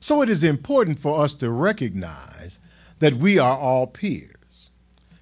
So 0.00 0.21
it 0.21 0.29
is 0.29 0.45
important 0.45 0.99
for 0.99 1.21
us 1.21 1.33
to 1.37 1.49
recognize 1.50 2.59
that 2.99 3.14
we 3.14 3.38
are 3.38 3.57
all 3.57 3.87
peers. 3.87 4.69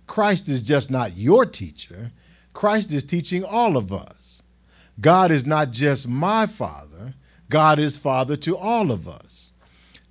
Christ 0.09 0.49
is 0.49 0.61
just 0.61 0.91
not 0.91 1.17
your 1.17 1.47
teacher, 1.47 2.11
Christ 2.53 2.91
is 2.91 3.05
teaching 3.05 3.45
all 3.45 3.77
of 3.77 3.93
us. 3.93 4.43
God 5.01 5.31
is 5.31 5.47
not 5.47 5.71
just 5.71 6.09
my 6.09 6.49
Father, 6.49 7.15
God 7.51 7.79
is 7.79 7.99
Father 7.99 8.37
to 8.37 8.57
all 8.57 8.91
of 8.91 9.07
us. 9.07 9.53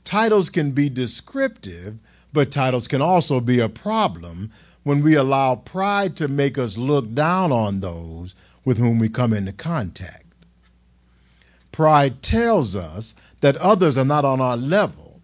Titles 0.04 0.50
can 0.50 0.72
be 0.72 0.90
descriptive, 0.90 1.98
but 2.32 2.52
titles 2.52 2.88
can 2.88 3.02
also 3.02 3.40
be 3.40 3.60
a 3.60 3.70
problem 3.70 4.52
when 4.84 5.02
we 5.02 5.16
allow 5.16 5.56
pride 5.56 6.16
to 6.18 6.28
make 6.28 6.58
us 6.58 6.78
look 6.78 7.14
down 7.14 7.52
on 7.52 7.80
those 7.80 8.36
with 8.66 8.78
whom 8.78 9.00
we 9.00 9.10
come 9.10 9.34
into 9.34 9.54
contact. 9.54 10.26
Pride 11.72 12.22
tells 12.22 12.76
us 12.76 13.16
that 13.40 13.56
others 13.58 13.98
are 13.98 14.06
not 14.06 14.26
on 14.26 14.42
our 14.42 14.58
level, 14.58 15.22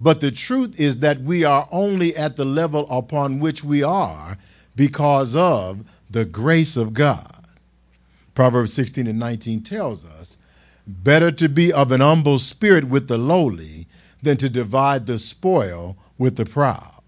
but 0.00 0.20
the 0.20 0.30
truth 0.30 0.78
is 0.80 1.00
that 1.00 1.20
we 1.20 1.44
are 1.44 1.68
only 1.70 2.16
at 2.16 2.36
the 2.36 2.44
level 2.46 2.88
upon 2.90 3.40
which 3.40 3.62
we 3.62 3.82
are 3.82 4.38
because 4.74 5.36
of 5.36 5.84
the 6.08 6.24
grace 6.24 6.76
of 6.78 6.94
God. 6.94 7.44
Proverbs 8.34 8.72
16 8.72 9.06
and 9.06 9.18
19 9.18 9.62
tells 9.62 10.04
us, 10.04 10.37
Better 10.90 11.30
to 11.32 11.50
be 11.50 11.70
of 11.70 11.92
an 11.92 12.00
humble 12.00 12.38
spirit 12.38 12.84
with 12.84 13.08
the 13.08 13.18
lowly 13.18 13.86
than 14.22 14.38
to 14.38 14.48
divide 14.48 15.06
the 15.06 15.18
spoil 15.18 15.98
with 16.16 16.36
the 16.36 16.46
proud. 16.46 17.02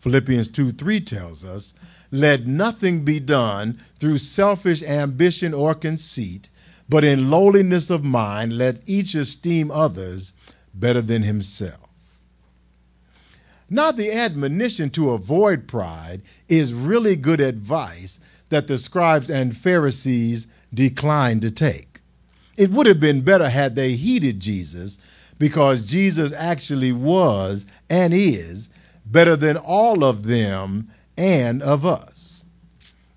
Philippians 0.00 0.48
2 0.48 0.72
3 0.72 1.00
tells 1.00 1.44
us, 1.44 1.72
Let 2.10 2.48
nothing 2.48 3.04
be 3.04 3.20
done 3.20 3.78
through 4.00 4.18
selfish 4.18 4.82
ambition 4.82 5.54
or 5.54 5.76
conceit, 5.76 6.50
but 6.88 7.04
in 7.04 7.30
lowliness 7.30 7.90
of 7.90 8.04
mind 8.04 8.58
let 8.58 8.80
each 8.86 9.14
esteem 9.14 9.70
others 9.70 10.32
better 10.74 11.00
than 11.00 11.22
himself. 11.22 11.88
Now, 13.70 13.92
the 13.92 14.12
admonition 14.12 14.90
to 14.90 15.12
avoid 15.12 15.68
pride 15.68 16.22
is 16.48 16.74
really 16.74 17.14
good 17.14 17.40
advice 17.40 18.18
that 18.48 18.66
the 18.66 18.78
scribes 18.78 19.30
and 19.30 19.56
Pharisees 19.56 20.48
declined 20.74 21.42
to 21.42 21.52
take. 21.52 21.93
It 22.56 22.70
would 22.70 22.86
have 22.86 23.00
been 23.00 23.22
better 23.22 23.48
had 23.48 23.74
they 23.74 23.92
heeded 23.92 24.40
Jesus 24.40 24.98
because 25.38 25.86
Jesus 25.86 26.32
actually 26.32 26.92
was 26.92 27.66
and 27.90 28.14
is 28.14 28.68
better 29.04 29.36
than 29.36 29.56
all 29.56 30.04
of 30.04 30.26
them 30.26 30.88
and 31.16 31.62
of 31.62 31.84
us. 31.84 32.44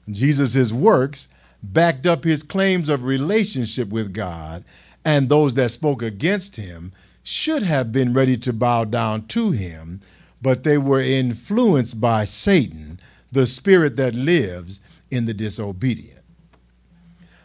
Jesus' 0.10 0.72
works 0.72 1.27
backed 1.62 2.06
up 2.06 2.24
his 2.24 2.44
claims 2.44 2.89
of 2.89 3.03
relationship 3.03 3.89
with 3.89 4.13
God, 4.13 4.63
and 5.03 5.29
those 5.29 5.53
that 5.56 5.72
spoke 5.72 6.01
against 6.01 6.56
him 6.56 6.91
should 7.24 7.63
have 7.63 7.91
been 7.91 8.13
ready 8.13 8.38
to 8.38 8.53
bow 8.53 8.86
down 8.86 9.27
to 9.27 9.51
him, 9.51 10.00
but 10.41 10.63
they 10.63 10.77
were 10.77 11.00
influenced 11.00 12.00
by 12.00 12.25
Satan, 12.25 13.00
the 13.32 13.46
spirit 13.46 13.96
that 13.98 14.15
lives 14.15 14.79
in 15.12 15.25
the 15.25 15.34
disobedient. 15.34 16.22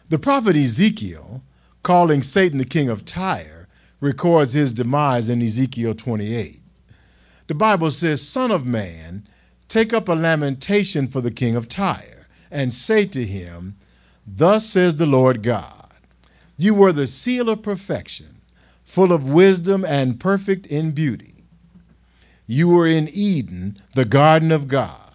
The 0.09 0.19
prophet 0.19 0.55
Ezekiel, 0.55 1.42
calling 1.83 2.23
Satan 2.23 2.57
the 2.57 2.65
king 2.65 2.89
of 2.89 3.05
Tyre, 3.05 3.67
records 3.99 4.53
his 4.53 4.73
demise 4.73 5.29
in 5.29 5.41
Ezekiel 5.41 5.93
28. 5.93 6.61
The 7.47 7.55
Bible 7.55 7.91
says, 7.91 8.25
Son 8.27 8.51
of 8.51 8.65
man, 8.65 9.27
take 9.67 9.93
up 9.93 10.07
a 10.07 10.13
lamentation 10.13 11.07
for 11.07 11.21
the 11.21 11.31
king 11.31 11.55
of 11.55 11.69
Tyre, 11.69 12.27
and 12.49 12.73
say 12.73 13.05
to 13.05 13.25
him, 13.25 13.75
Thus 14.25 14.67
says 14.67 14.97
the 14.97 15.05
Lord 15.05 15.43
God, 15.43 15.93
You 16.57 16.73
were 16.73 16.93
the 16.93 17.07
seal 17.07 17.49
of 17.49 17.61
perfection, 17.61 18.41
full 18.83 19.11
of 19.11 19.29
wisdom 19.29 19.83
and 19.83 20.19
perfect 20.19 20.65
in 20.67 20.91
beauty. 20.91 21.43
You 22.47 22.69
were 22.69 22.87
in 22.87 23.09
Eden, 23.11 23.81
the 23.93 24.05
garden 24.05 24.51
of 24.51 24.67
God. 24.67 25.11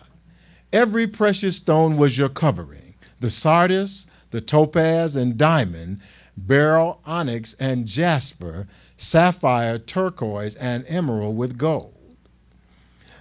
Every 0.72 1.06
precious 1.06 1.56
stone 1.56 1.96
was 1.96 2.18
your 2.18 2.28
covering 2.28 2.94
the 3.20 3.30
sardius, 3.30 4.06
the 4.30 4.40
topaz 4.40 5.16
and 5.16 5.36
diamond, 5.36 6.00
beryl, 6.46 7.00
onyx, 7.04 7.54
and 7.54 7.86
jasper, 7.86 8.66
sapphire, 8.96 9.78
turquoise, 9.78 10.54
and 10.56 10.84
emerald 10.88 11.36
with 11.36 11.58
gold. 11.58 11.94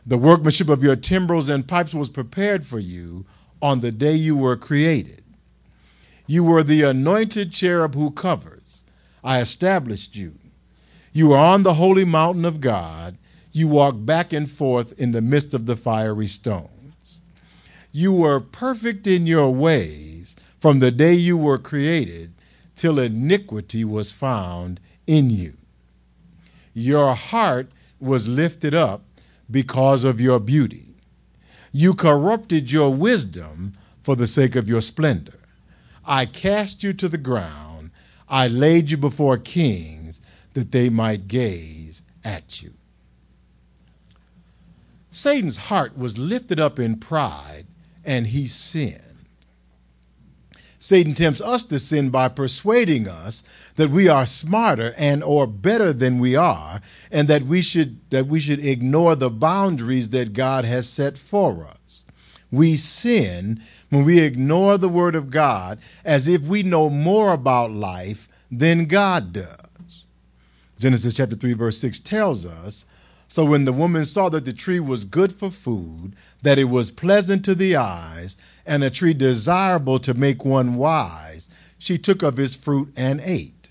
The 0.06 0.18
workmanship 0.18 0.70
of 0.70 0.84
your 0.84 0.96
timbrels 0.96 1.50
and 1.50 1.68
pipes 1.68 1.94
was 1.94 2.10
prepared 2.10 2.66
for 2.66 2.80
you 2.80 3.26
on 3.62 3.82
the 3.82 3.92
day 3.92 4.14
you 4.14 4.38
were 4.38 4.56
created. 4.56 5.24
You 6.26 6.44
were 6.44 6.64
the 6.64 6.84
anointed 6.84 7.52
cherub 7.52 7.96
who 7.96 8.12
covers. 8.12 8.84
I 9.24 9.42
established 9.42 10.16
you. 10.16 10.36
You 11.12 11.34
are 11.34 11.54
on 11.54 11.64
the 11.64 11.74
holy 11.76 12.06
mountain 12.06 12.46
of 12.46 12.62
God. 12.62 13.18
You 13.52 13.68
walk 13.68 13.96
back 13.98 14.32
and 14.32 14.50
forth 14.50 14.98
in 15.00 15.12
the 15.12 15.22
midst 15.22 15.54
of 15.54 15.66
the 15.66 15.76
fiery 15.76 16.28
stones. 16.28 17.22
You 17.92 18.14
were 18.14 18.40
perfect 18.40 19.08
in 19.08 19.26
your 19.26 19.54
ways 19.54 20.36
from 20.60 20.80
the 20.80 20.92
day 20.92 21.14
you 21.14 21.38
were 21.38 21.58
created 21.58 22.34
till 22.78 23.00
iniquity 23.00 23.84
was 23.84 24.14
found 24.14 24.80
in 25.06 25.30
you. 25.30 25.58
Your 26.74 27.16
heart 27.16 27.70
was 28.00 28.30
lifted 28.30 28.74
up 28.74 29.02
because 29.50 30.04
of 30.04 30.22
your 30.22 30.40
beauty. 30.40 30.96
You 31.74 31.94
corrupted 31.94 32.72
your 32.72 32.94
wisdom 32.94 33.74
for 34.02 34.16
the 34.16 34.28
sake 34.28 34.56
of 34.56 34.70
your 34.70 34.82
splendor. 34.82 35.40
I 36.06 36.26
cast 36.26 36.84
you 36.84 36.94
to 36.94 37.10
the 37.10 37.18
ground. 37.18 37.92
I 38.30 38.48
laid 38.48 38.92
you 38.92 38.98
before 38.98 39.38
kings 39.38 40.22
that 40.54 40.72
they 40.72 40.90
might 40.90 41.28
gaze 41.28 42.04
at 42.24 42.62
you. 42.62 42.74
Satan's 45.12 45.58
heart 45.58 45.98
was 45.98 46.18
lifted 46.18 46.60
up 46.60 46.78
in 46.78 46.98
pride 46.98 47.66
and 48.06 48.28
he 48.28 48.48
sinned. 48.48 49.07
Satan 50.88 51.16
tempts 51.16 51.42
us 51.42 51.66
to 51.66 51.80
sin 51.80 52.12
by 52.12 52.30
persuading 52.30 53.10
us 53.10 53.44
that 53.76 53.90
we 53.90 54.08
are 54.08 54.26
smarter 54.26 54.94
and 54.98 55.22
or 55.22 55.46
better 55.46 55.92
than 55.92 56.18
we 56.18 56.34
are 56.34 56.80
and 57.12 57.28
that 57.28 57.42
we 57.42 57.62
should 57.62 58.00
that 58.10 58.28
we 58.28 58.40
should 58.40 58.66
ignore 58.66 59.14
the 59.14 59.30
boundaries 59.30 60.12
that 60.12 60.32
God 60.32 60.64
has 60.64 60.88
set 60.88 61.18
for 61.18 61.68
us. 61.68 62.06
We 62.54 62.78
sin 62.78 63.62
when 63.90 64.06
we 64.06 64.22
ignore 64.22 64.78
the 64.78 64.88
word 64.88 65.16
of 65.16 65.30
God 65.30 65.78
as 66.06 66.26
if 66.26 66.44
we 66.44 66.64
know 66.64 66.90
more 66.90 67.34
about 67.34 67.72
life 67.72 68.30
than 68.50 68.86
God 68.86 69.34
does. 69.34 70.06
Genesis 70.80 71.16
chapter 71.16 71.36
3 71.36 71.52
verse 71.52 71.80
6 71.80 72.00
tells 72.00 72.46
us, 72.46 72.86
so 73.28 73.44
when 73.44 73.66
the 73.66 73.74
woman 73.74 74.06
saw 74.06 74.30
that 74.30 74.46
the 74.46 74.54
tree 74.54 74.80
was 74.80 75.04
good 75.04 75.34
for 75.34 75.52
food, 75.52 76.14
that 76.44 76.58
it 76.58 76.66
was 76.66 76.92
pleasant 76.92 77.44
to 77.44 77.56
the 77.56 77.76
eyes, 77.76 78.38
and 78.68 78.84
a 78.84 78.90
tree 78.90 79.14
desirable 79.14 79.98
to 80.00 80.14
make 80.14 80.46
one 80.46 80.76
wise, 80.76 81.50
she 81.80 81.98
took 81.98 82.22
of 82.22 82.38
its 82.38 82.54
fruit 82.54 82.92
and 82.98 83.22
ate. 83.24 83.70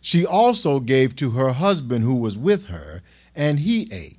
She 0.00 0.26
also 0.26 0.80
gave 0.80 1.16
to 1.16 1.30
her 1.30 1.52
husband 1.52 2.04
who 2.04 2.16
was 2.16 2.36
with 2.36 2.66
her, 2.66 3.02
and 3.34 3.60
he 3.60 3.88
ate. 3.90 4.18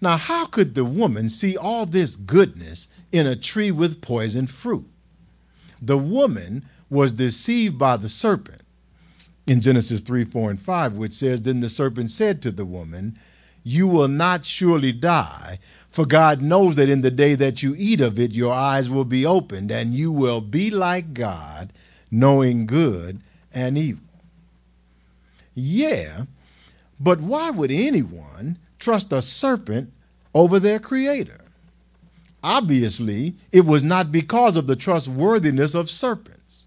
Now, 0.00 0.16
how 0.16 0.46
could 0.46 0.74
the 0.74 0.84
woman 0.84 1.28
see 1.28 1.56
all 1.56 1.86
this 1.86 2.16
goodness 2.16 2.88
in 3.12 3.26
a 3.26 3.36
tree 3.36 3.70
with 3.70 4.00
poisoned 4.00 4.50
fruit? 4.50 4.88
The 5.80 5.98
woman 5.98 6.64
was 6.88 7.12
deceived 7.12 7.78
by 7.78 7.98
the 7.98 8.08
serpent 8.08 8.62
in 9.46 9.60
Genesis 9.60 10.00
3 10.00 10.24
4 10.24 10.50
and 10.50 10.60
5, 10.60 10.94
which 10.94 11.12
says, 11.12 11.42
Then 11.42 11.60
the 11.60 11.68
serpent 11.68 12.10
said 12.10 12.40
to 12.42 12.50
the 12.50 12.64
woman, 12.64 13.18
You 13.64 13.88
will 13.88 14.08
not 14.08 14.44
surely 14.44 14.92
die, 14.92 15.58
for 15.90 16.04
God 16.04 16.42
knows 16.42 16.76
that 16.76 16.90
in 16.90 17.00
the 17.00 17.10
day 17.10 17.34
that 17.34 17.62
you 17.62 17.74
eat 17.76 18.00
of 18.00 18.18
it, 18.18 18.32
your 18.32 18.52
eyes 18.52 18.90
will 18.90 19.06
be 19.06 19.24
opened, 19.24 19.72
and 19.72 19.94
you 19.94 20.12
will 20.12 20.42
be 20.42 20.70
like 20.70 21.14
God, 21.14 21.72
knowing 22.10 22.66
good 22.66 23.20
and 23.52 23.78
evil. 23.78 24.02
Yeah, 25.54 26.24
but 27.00 27.20
why 27.20 27.50
would 27.50 27.70
anyone 27.70 28.58
trust 28.78 29.12
a 29.12 29.22
serpent 29.22 29.92
over 30.34 30.60
their 30.60 30.78
creator? 30.78 31.40
Obviously, 32.42 33.34
it 33.52 33.64
was 33.64 33.82
not 33.82 34.12
because 34.12 34.58
of 34.58 34.66
the 34.66 34.76
trustworthiness 34.76 35.74
of 35.74 35.88
serpents. 35.88 36.66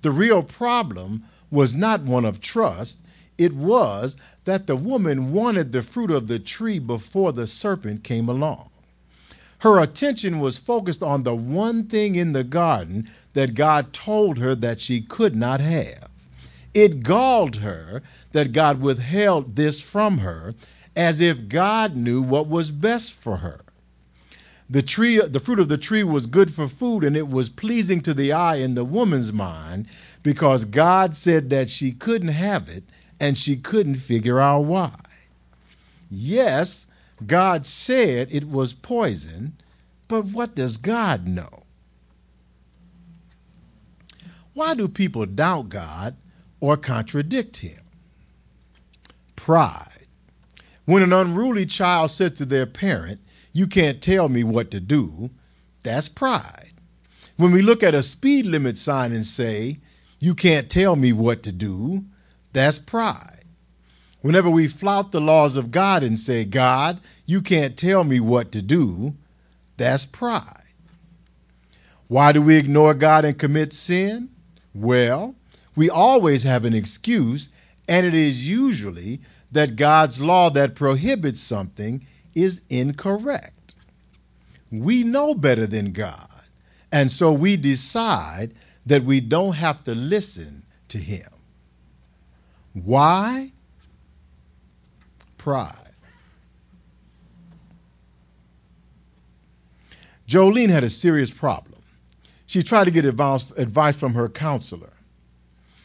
The 0.00 0.10
real 0.10 0.42
problem 0.42 1.24
was 1.50 1.74
not 1.74 2.02
one 2.02 2.24
of 2.24 2.40
trust, 2.40 2.99
it 3.40 3.54
was 3.54 4.18
that 4.44 4.66
the 4.66 4.76
woman 4.76 5.32
wanted 5.32 5.72
the 5.72 5.82
fruit 5.82 6.10
of 6.10 6.28
the 6.28 6.38
tree 6.38 6.78
before 6.78 7.32
the 7.32 7.46
serpent 7.46 8.04
came 8.04 8.28
along. 8.28 8.68
Her 9.60 9.80
attention 9.80 10.40
was 10.40 10.58
focused 10.58 11.02
on 11.02 11.22
the 11.22 11.34
one 11.34 11.84
thing 11.84 12.16
in 12.16 12.32
the 12.32 12.44
garden 12.44 13.08
that 13.32 13.54
God 13.54 13.94
told 13.94 14.36
her 14.38 14.54
that 14.56 14.78
she 14.78 15.00
could 15.00 15.34
not 15.34 15.60
have. 15.60 16.10
It 16.74 17.02
galled 17.02 17.56
her 17.56 18.02
that 18.32 18.52
God 18.52 18.82
withheld 18.82 19.56
this 19.56 19.80
from 19.80 20.18
her 20.18 20.54
as 20.94 21.22
if 21.22 21.48
God 21.48 21.96
knew 21.96 22.20
what 22.20 22.46
was 22.46 22.70
best 22.70 23.14
for 23.14 23.38
her. 23.38 23.62
The 24.68 24.82
tree 24.82 25.18
the 25.18 25.40
fruit 25.40 25.58
of 25.58 25.68
the 25.68 25.78
tree 25.78 26.04
was 26.04 26.26
good 26.26 26.52
for 26.52 26.68
food 26.68 27.04
and 27.04 27.16
it 27.16 27.28
was 27.28 27.48
pleasing 27.48 28.02
to 28.02 28.12
the 28.12 28.32
eye 28.32 28.56
in 28.56 28.74
the 28.74 28.84
woman's 28.84 29.32
mind 29.32 29.86
because 30.22 30.66
God 30.66 31.16
said 31.16 31.48
that 31.50 31.70
she 31.70 31.90
couldn't 31.90 32.28
have 32.28 32.68
it 32.68 32.84
and 33.20 33.36
she 33.36 33.56
couldn't 33.56 33.96
figure 33.96 34.40
out 34.40 34.60
why. 34.60 34.94
Yes, 36.10 36.86
God 37.26 37.66
said 37.66 38.28
it 38.30 38.48
was 38.48 38.72
poison, 38.72 39.52
but 40.08 40.24
what 40.24 40.54
does 40.54 40.78
God 40.78 41.28
know? 41.28 41.64
Why 44.54 44.74
do 44.74 44.88
people 44.88 45.26
doubt 45.26 45.68
God 45.68 46.16
or 46.58 46.76
contradict 46.76 47.58
Him? 47.58 47.80
Pride. 49.36 50.06
When 50.86 51.02
an 51.02 51.12
unruly 51.12 51.66
child 51.66 52.10
says 52.10 52.32
to 52.32 52.44
their 52.44 52.66
parent, 52.66 53.20
You 53.52 53.66
can't 53.66 54.02
tell 54.02 54.28
me 54.28 54.42
what 54.42 54.70
to 54.72 54.80
do, 54.80 55.30
that's 55.82 56.08
pride. 56.08 56.72
When 57.36 57.52
we 57.52 57.62
look 57.62 57.82
at 57.82 57.94
a 57.94 58.02
speed 58.02 58.46
limit 58.46 58.76
sign 58.76 59.12
and 59.12 59.24
say, 59.24 59.78
You 60.18 60.34
can't 60.34 60.68
tell 60.70 60.96
me 60.96 61.12
what 61.12 61.42
to 61.44 61.52
do, 61.52 62.04
that's 62.52 62.78
pride. 62.78 63.44
Whenever 64.22 64.50
we 64.50 64.68
flout 64.68 65.12
the 65.12 65.20
laws 65.20 65.56
of 65.56 65.70
God 65.70 66.02
and 66.02 66.18
say, 66.18 66.44
God, 66.44 66.98
you 67.24 67.40
can't 67.40 67.76
tell 67.76 68.04
me 68.04 68.20
what 68.20 68.52
to 68.52 68.60
do, 68.60 69.14
that's 69.76 70.04
pride. 70.04 70.64
Why 72.06 72.32
do 72.32 72.42
we 72.42 72.56
ignore 72.56 72.92
God 72.92 73.24
and 73.24 73.38
commit 73.38 73.72
sin? 73.72 74.30
Well, 74.74 75.36
we 75.74 75.88
always 75.88 76.42
have 76.42 76.64
an 76.64 76.74
excuse, 76.74 77.48
and 77.88 78.04
it 78.04 78.14
is 78.14 78.48
usually 78.48 79.20
that 79.52 79.76
God's 79.76 80.20
law 80.20 80.50
that 80.50 80.74
prohibits 80.74 81.40
something 81.40 82.06
is 82.34 82.62
incorrect. 82.68 83.74
We 84.70 85.02
know 85.02 85.34
better 85.34 85.66
than 85.66 85.92
God, 85.92 86.42
and 86.92 87.10
so 87.10 87.32
we 87.32 87.56
decide 87.56 88.54
that 88.86 89.02
we 89.04 89.20
don't 89.20 89.54
have 89.54 89.82
to 89.84 89.94
listen 89.94 90.64
to 90.88 90.98
Him. 90.98 91.28
Why? 92.72 93.52
Pride. 95.36 95.90
Jolene 100.28 100.68
had 100.68 100.84
a 100.84 100.90
serious 100.90 101.30
problem. 101.30 101.80
She 102.46 102.62
tried 102.62 102.84
to 102.84 102.90
get 102.90 103.04
advice, 103.04 103.50
advice 103.52 103.98
from 103.98 104.14
her 104.14 104.28
counselor. 104.28 104.92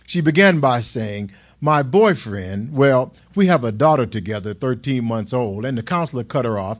She 0.05 0.21
began 0.21 0.59
by 0.59 0.81
saying, 0.81 1.31
My 1.59 1.81
boyfriend, 1.81 2.73
well, 2.73 3.11
we 3.33 3.47
have 3.47 3.63
a 3.63 3.71
daughter 3.71 4.05
together, 4.05 4.53
13 4.53 5.03
months 5.03 5.33
old, 5.33 5.65
and 5.65 5.77
the 5.77 5.83
counselor 5.83 6.23
cut 6.23 6.45
her 6.45 6.59
off. 6.59 6.79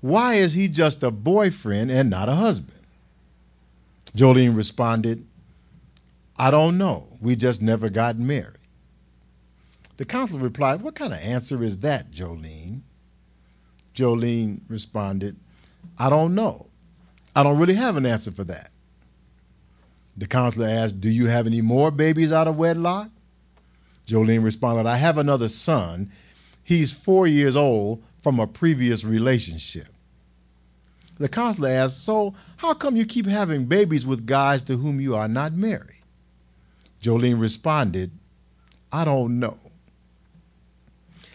Why 0.00 0.34
is 0.34 0.54
he 0.54 0.66
just 0.66 1.02
a 1.02 1.10
boyfriend 1.10 1.90
and 1.90 2.10
not 2.10 2.28
a 2.28 2.34
husband? 2.34 2.80
Jolene 4.16 4.56
responded, 4.56 5.24
I 6.36 6.50
don't 6.50 6.76
know. 6.76 7.08
We 7.20 7.36
just 7.36 7.62
never 7.62 7.88
got 7.88 8.16
married. 8.18 8.58
The 9.96 10.04
counselor 10.04 10.40
replied, 10.40 10.82
What 10.82 10.94
kind 10.94 11.12
of 11.12 11.20
answer 11.20 11.62
is 11.62 11.80
that, 11.80 12.10
Jolene? 12.10 12.82
Jolene 13.94 14.60
responded, 14.68 15.36
I 15.98 16.10
don't 16.10 16.34
know. 16.34 16.68
I 17.36 17.42
don't 17.42 17.58
really 17.58 17.74
have 17.74 17.96
an 17.96 18.06
answer 18.06 18.30
for 18.30 18.44
that. 18.44 18.70
The 20.16 20.26
counselor 20.26 20.66
asked, 20.66 21.00
Do 21.00 21.08
you 21.08 21.26
have 21.26 21.46
any 21.46 21.60
more 21.60 21.90
babies 21.90 22.32
out 22.32 22.48
of 22.48 22.56
wedlock? 22.56 23.10
Jolene 24.06 24.44
responded, 24.44 24.86
I 24.86 24.96
have 24.96 25.18
another 25.18 25.48
son. 25.48 26.10
He's 26.62 26.92
four 26.92 27.26
years 27.26 27.56
old 27.56 28.02
from 28.20 28.40
a 28.40 28.46
previous 28.46 29.04
relationship. 29.04 29.88
The 31.18 31.28
counselor 31.28 31.68
asked, 31.68 32.04
So, 32.04 32.34
how 32.56 32.74
come 32.74 32.96
you 32.96 33.06
keep 33.06 33.26
having 33.26 33.66
babies 33.66 34.04
with 34.04 34.26
guys 34.26 34.62
to 34.62 34.76
whom 34.76 35.00
you 35.00 35.14
are 35.14 35.28
not 35.28 35.52
married? 35.52 36.02
Jolene 37.00 37.40
responded, 37.40 38.10
I 38.92 39.04
don't 39.04 39.38
know. 39.38 39.58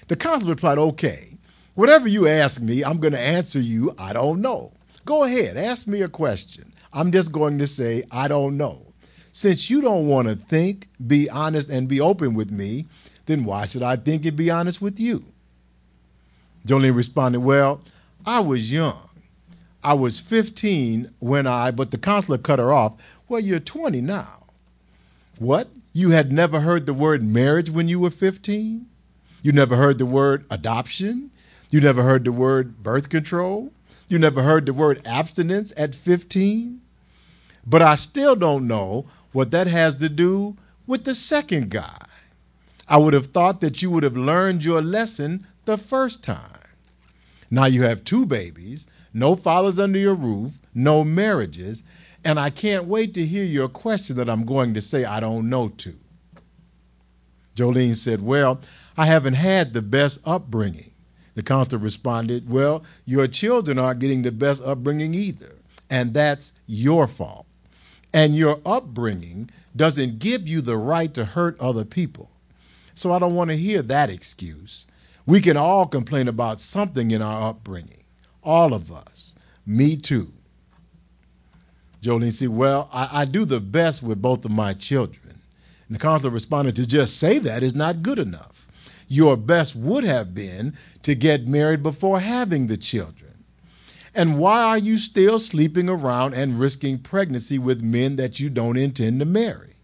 The 0.09 0.15
counselor 0.15 0.53
replied, 0.53 0.79
Okay, 0.79 1.37
whatever 1.75 2.07
you 2.07 2.27
ask 2.27 2.59
me, 2.61 2.83
I'm 2.83 2.97
going 2.97 3.13
to 3.13 3.19
answer 3.19 3.59
you, 3.59 3.93
I 3.97 4.11
don't 4.11 4.41
know. 4.41 4.73
Go 5.05 5.23
ahead, 5.23 5.55
ask 5.55 5.87
me 5.87 6.01
a 6.01 6.09
question. 6.09 6.73
I'm 6.91 7.11
just 7.11 7.31
going 7.31 7.59
to 7.59 7.67
say, 7.67 8.03
I 8.11 8.27
don't 8.27 8.57
know. 8.57 8.87
Since 9.31 9.69
you 9.69 9.81
don't 9.81 10.07
want 10.07 10.27
to 10.27 10.35
think, 10.35 10.89
be 11.05 11.29
honest, 11.29 11.69
and 11.69 11.87
be 11.87 12.01
open 12.01 12.33
with 12.33 12.51
me, 12.51 12.87
then 13.27 13.43
why 13.43 13.65
should 13.65 13.83
I 13.83 13.95
think 13.95 14.25
and 14.25 14.35
be 14.35 14.49
honest 14.49 14.81
with 14.81 14.99
you? 14.99 15.25
Jolene 16.65 16.95
responded, 16.95 17.41
Well, 17.41 17.81
I 18.25 18.39
was 18.39 18.73
young. 18.73 19.09
I 19.83 19.93
was 19.93 20.19
15 20.19 21.13
when 21.19 21.45
I, 21.45 21.69
but 21.69 21.91
the 21.91 21.99
counselor 21.99 22.39
cut 22.39 22.59
her 22.59 22.73
off. 22.73 23.21
Well, 23.29 23.39
you're 23.39 23.59
20 23.59 24.01
now. 24.01 24.47
What? 25.37 25.69
You 25.93 26.09
had 26.09 26.31
never 26.31 26.61
heard 26.61 26.87
the 26.87 26.93
word 26.95 27.23
marriage 27.23 27.69
when 27.69 27.87
you 27.87 27.99
were 27.99 28.11
15? 28.11 28.88
You 29.41 29.51
never 29.51 29.75
heard 29.75 29.97
the 29.97 30.05
word 30.05 30.45
adoption? 30.49 31.31
You 31.69 31.81
never 31.81 32.03
heard 32.03 32.25
the 32.25 32.31
word 32.31 32.83
birth 32.83 33.09
control? 33.09 33.71
You 34.07 34.19
never 34.19 34.43
heard 34.43 34.65
the 34.65 34.73
word 34.73 35.01
abstinence 35.05 35.71
at 35.77 35.95
15? 35.95 36.81
But 37.65 37.81
I 37.81 37.95
still 37.95 38.35
don't 38.35 38.67
know 38.67 39.05
what 39.31 39.51
that 39.51 39.67
has 39.67 39.95
to 39.95 40.09
do 40.09 40.57
with 40.87 41.05
the 41.05 41.13
second 41.13 41.69
guy. 41.69 42.05
I 42.87 42.97
would 42.97 43.13
have 43.13 43.27
thought 43.27 43.61
that 43.61 43.81
you 43.81 43.91
would 43.91 44.03
have 44.03 44.17
learned 44.17 44.65
your 44.65 44.81
lesson 44.81 45.45
the 45.65 45.77
first 45.77 46.23
time. 46.23 46.57
Now 47.51 47.65
you 47.65 47.83
have 47.83 48.03
two 48.03 48.25
babies, 48.25 48.87
no 49.13 49.35
fathers 49.35 49.77
under 49.77 49.99
your 49.99 50.15
roof, 50.15 50.59
no 50.73 51.03
marriages, 51.03 51.83
and 52.25 52.39
I 52.39 52.49
can't 52.49 52.85
wait 52.85 53.13
to 53.13 53.25
hear 53.25 53.43
your 53.43 53.69
question 53.69 54.17
that 54.17 54.29
I'm 54.29 54.45
going 54.45 54.73
to 54.73 54.81
say 54.81 55.05
I 55.05 55.19
don't 55.19 55.49
know 55.49 55.69
to. 55.69 55.93
Jolene 57.55 57.95
said, 57.95 58.21
Well, 58.21 58.61
I 58.99 59.05
haven't 59.05 59.35
had 59.35 59.71
the 59.71 59.81
best 59.81 60.19
upbringing. 60.25 60.91
The 61.33 61.41
counselor 61.41 61.81
responded, 61.81 62.49
Well, 62.49 62.83
your 63.05 63.27
children 63.27 63.79
aren't 63.79 64.01
getting 64.01 64.23
the 64.23 64.31
best 64.33 64.61
upbringing 64.61 65.13
either, 65.13 65.55
and 65.89 66.13
that's 66.13 66.51
your 66.67 67.07
fault. 67.07 67.45
And 68.13 68.35
your 68.35 68.59
upbringing 68.65 69.51
doesn't 69.73 70.19
give 70.19 70.49
you 70.49 70.59
the 70.59 70.75
right 70.75 71.13
to 71.13 71.23
hurt 71.23 71.57
other 71.61 71.85
people. 71.85 72.29
So 72.93 73.13
I 73.13 73.19
don't 73.19 73.35
want 73.35 73.51
to 73.51 73.55
hear 73.55 73.81
that 73.83 74.09
excuse. 74.09 74.85
We 75.25 75.39
can 75.39 75.55
all 75.55 75.85
complain 75.85 76.27
about 76.27 76.59
something 76.59 77.11
in 77.11 77.21
our 77.21 77.51
upbringing, 77.51 78.03
all 78.43 78.73
of 78.73 78.91
us, 78.91 79.33
me 79.65 79.95
too. 79.95 80.33
Jolene 82.01 82.33
said, 82.33 82.49
Well, 82.49 82.89
I, 82.91 83.21
I 83.21 83.23
do 83.23 83.45
the 83.45 83.61
best 83.61 84.03
with 84.03 84.21
both 84.21 84.43
of 84.43 84.51
my 84.51 84.73
children. 84.73 85.39
And 85.87 85.95
the 85.95 86.01
counselor 86.01 86.33
responded, 86.33 86.75
To 86.75 86.85
just 86.85 87.15
say 87.15 87.39
that 87.39 87.63
is 87.63 87.73
not 87.73 88.03
good 88.03 88.19
enough. 88.19 88.65
Your 89.09 89.35
best 89.35 89.75
would 89.75 90.03
have 90.03 90.33
been 90.35 90.77
to 91.01 91.15
get 91.15 91.47
married 91.47 91.83
before 91.83 92.19
having 92.19 92.67
the 92.67 92.77
children. 92.77 93.43
And 94.13 94.37
why 94.37 94.61
are 94.63 94.77
you 94.77 94.97
still 94.97 95.39
sleeping 95.39 95.89
around 95.89 96.35
and 96.35 96.59
risking 96.59 96.99
pregnancy 96.99 97.57
with 97.57 97.81
men 97.81 98.15
that 98.17 98.39
you 98.39 98.49
don't 98.49 98.77
intend 98.77 99.19
to 99.19 99.25
marry? 99.25 99.75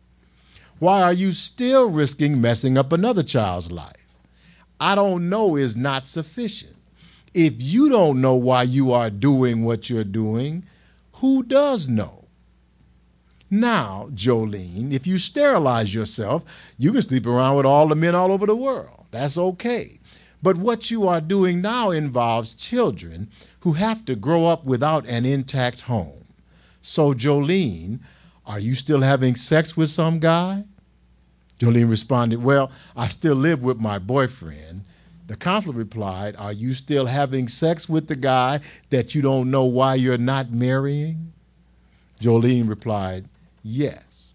Why 0.77 1.01
are 1.01 1.13
you 1.13 1.33
still 1.33 1.89
risking 1.89 2.39
messing 2.39 2.77
up 2.77 2.91
another 2.91 3.23
child's 3.23 3.71
life? 3.71 4.15
I 4.79 4.93
don't 4.93 5.29
know 5.29 5.55
is 5.55 5.75
not 5.75 6.05
sufficient. 6.05 6.75
If 7.33 7.53
you 7.57 7.89
don't 7.89 8.21
know 8.21 8.35
why 8.35 8.63
you 8.63 8.91
are 8.91 9.09
doing 9.09 9.63
what 9.63 9.89
you're 9.89 10.03
doing, 10.03 10.63
who 11.13 11.43
does 11.43 11.89
know? 11.89 12.25
Now, 13.49 14.09
Jolene, 14.13 14.91
if 14.91 15.07
you 15.07 15.17
sterilize 15.17 15.95
yourself, 15.95 16.73
you 16.77 16.91
can 16.91 17.01
sleep 17.01 17.25
around 17.25 17.55
with 17.55 17.65
all 17.65 17.87
the 17.87 17.95
men 17.95 18.15
all 18.15 18.31
over 18.31 18.45
the 18.45 18.55
world. 18.55 19.04
That's 19.15 19.37
okay. 19.37 19.99
But 20.43 20.57
what 20.57 20.91
you 20.91 21.07
are 21.07 21.21
doing 21.21 21.61
now 21.61 21.89
involves 21.89 22.53
children 22.53 23.29
who 23.61 23.73
have 23.73 24.03
to 24.05 24.15
grow 24.15 24.45
up 24.45 24.65
without 24.65 25.07
an 25.07 25.25
intact 25.25 25.81
home. 25.81 26.25
So, 26.81 27.13
Jolene, 27.13 27.99
are 28.45 28.59
you 28.59 28.75
still 28.75 29.01
having 29.01 29.35
sex 29.35 29.75
with 29.77 29.89
some 29.89 30.19
guy? 30.19 30.65
Jolene 31.59 31.89
responded, 31.89 32.43
Well, 32.43 32.69
I 32.95 33.07
still 33.07 33.35
live 33.35 33.63
with 33.63 33.79
my 33.79 33.97
boyfriend. 33.97 34.83
The 35.27 35.37
counselor 35.37 35.75
replied, 35.75 36.35
Are 36.35 36.51
you 36.51 36.73
still 36.73 37.05
having 37.05 37.47
sex 37.47 37.87
with 37.87 38.07
the 38.07 38.15
guy 38.17 38.59
that 38.89 39.15
you 39.15 39.21
don't 39.21 39.49
know 39.49 39.63
why 39.63 39.95
you're 39.95 40.17
not 40.17 40.51
marrying? 40.51 41.31
Jolene 42.19 42.67
replied, 42.67 43.25
Yes. 43.63 44.27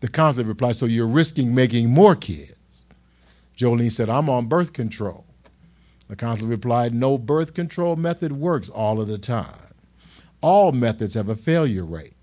The 0.00 0.08
counselor 0.08 0.46
replied, 0.46 0.76
So 0.76 0.84
you're 0.84 1.06
risking 1.06 1.54
making 1.54 1.88
more 1.88 2.14
kids? 2.14 2.52
Jolene 3.62 3.92
said, 3.92 4.10
I'm 4.10 4.28
on 4.28 4.46
birth 4.46 4.72
control. 4.72 5.24
The 6.08 6.16
counselor 6.16 6.48
replied, 6.48 6.92
No 6.92 7.16
birth 7.16 7.54
control 7.54 7.94
method 7.94 8.32
works 8.32 8.68
all 8.68 9.00
of 9.00 9.06
the 9.06 9.18
time. 9.18 9.68
All 10.40 10.72
methods 10.72 11.14
have 11.14 11.28
a 11.28 11.36
failure 11.36 11.84
rate. 11.84 12.14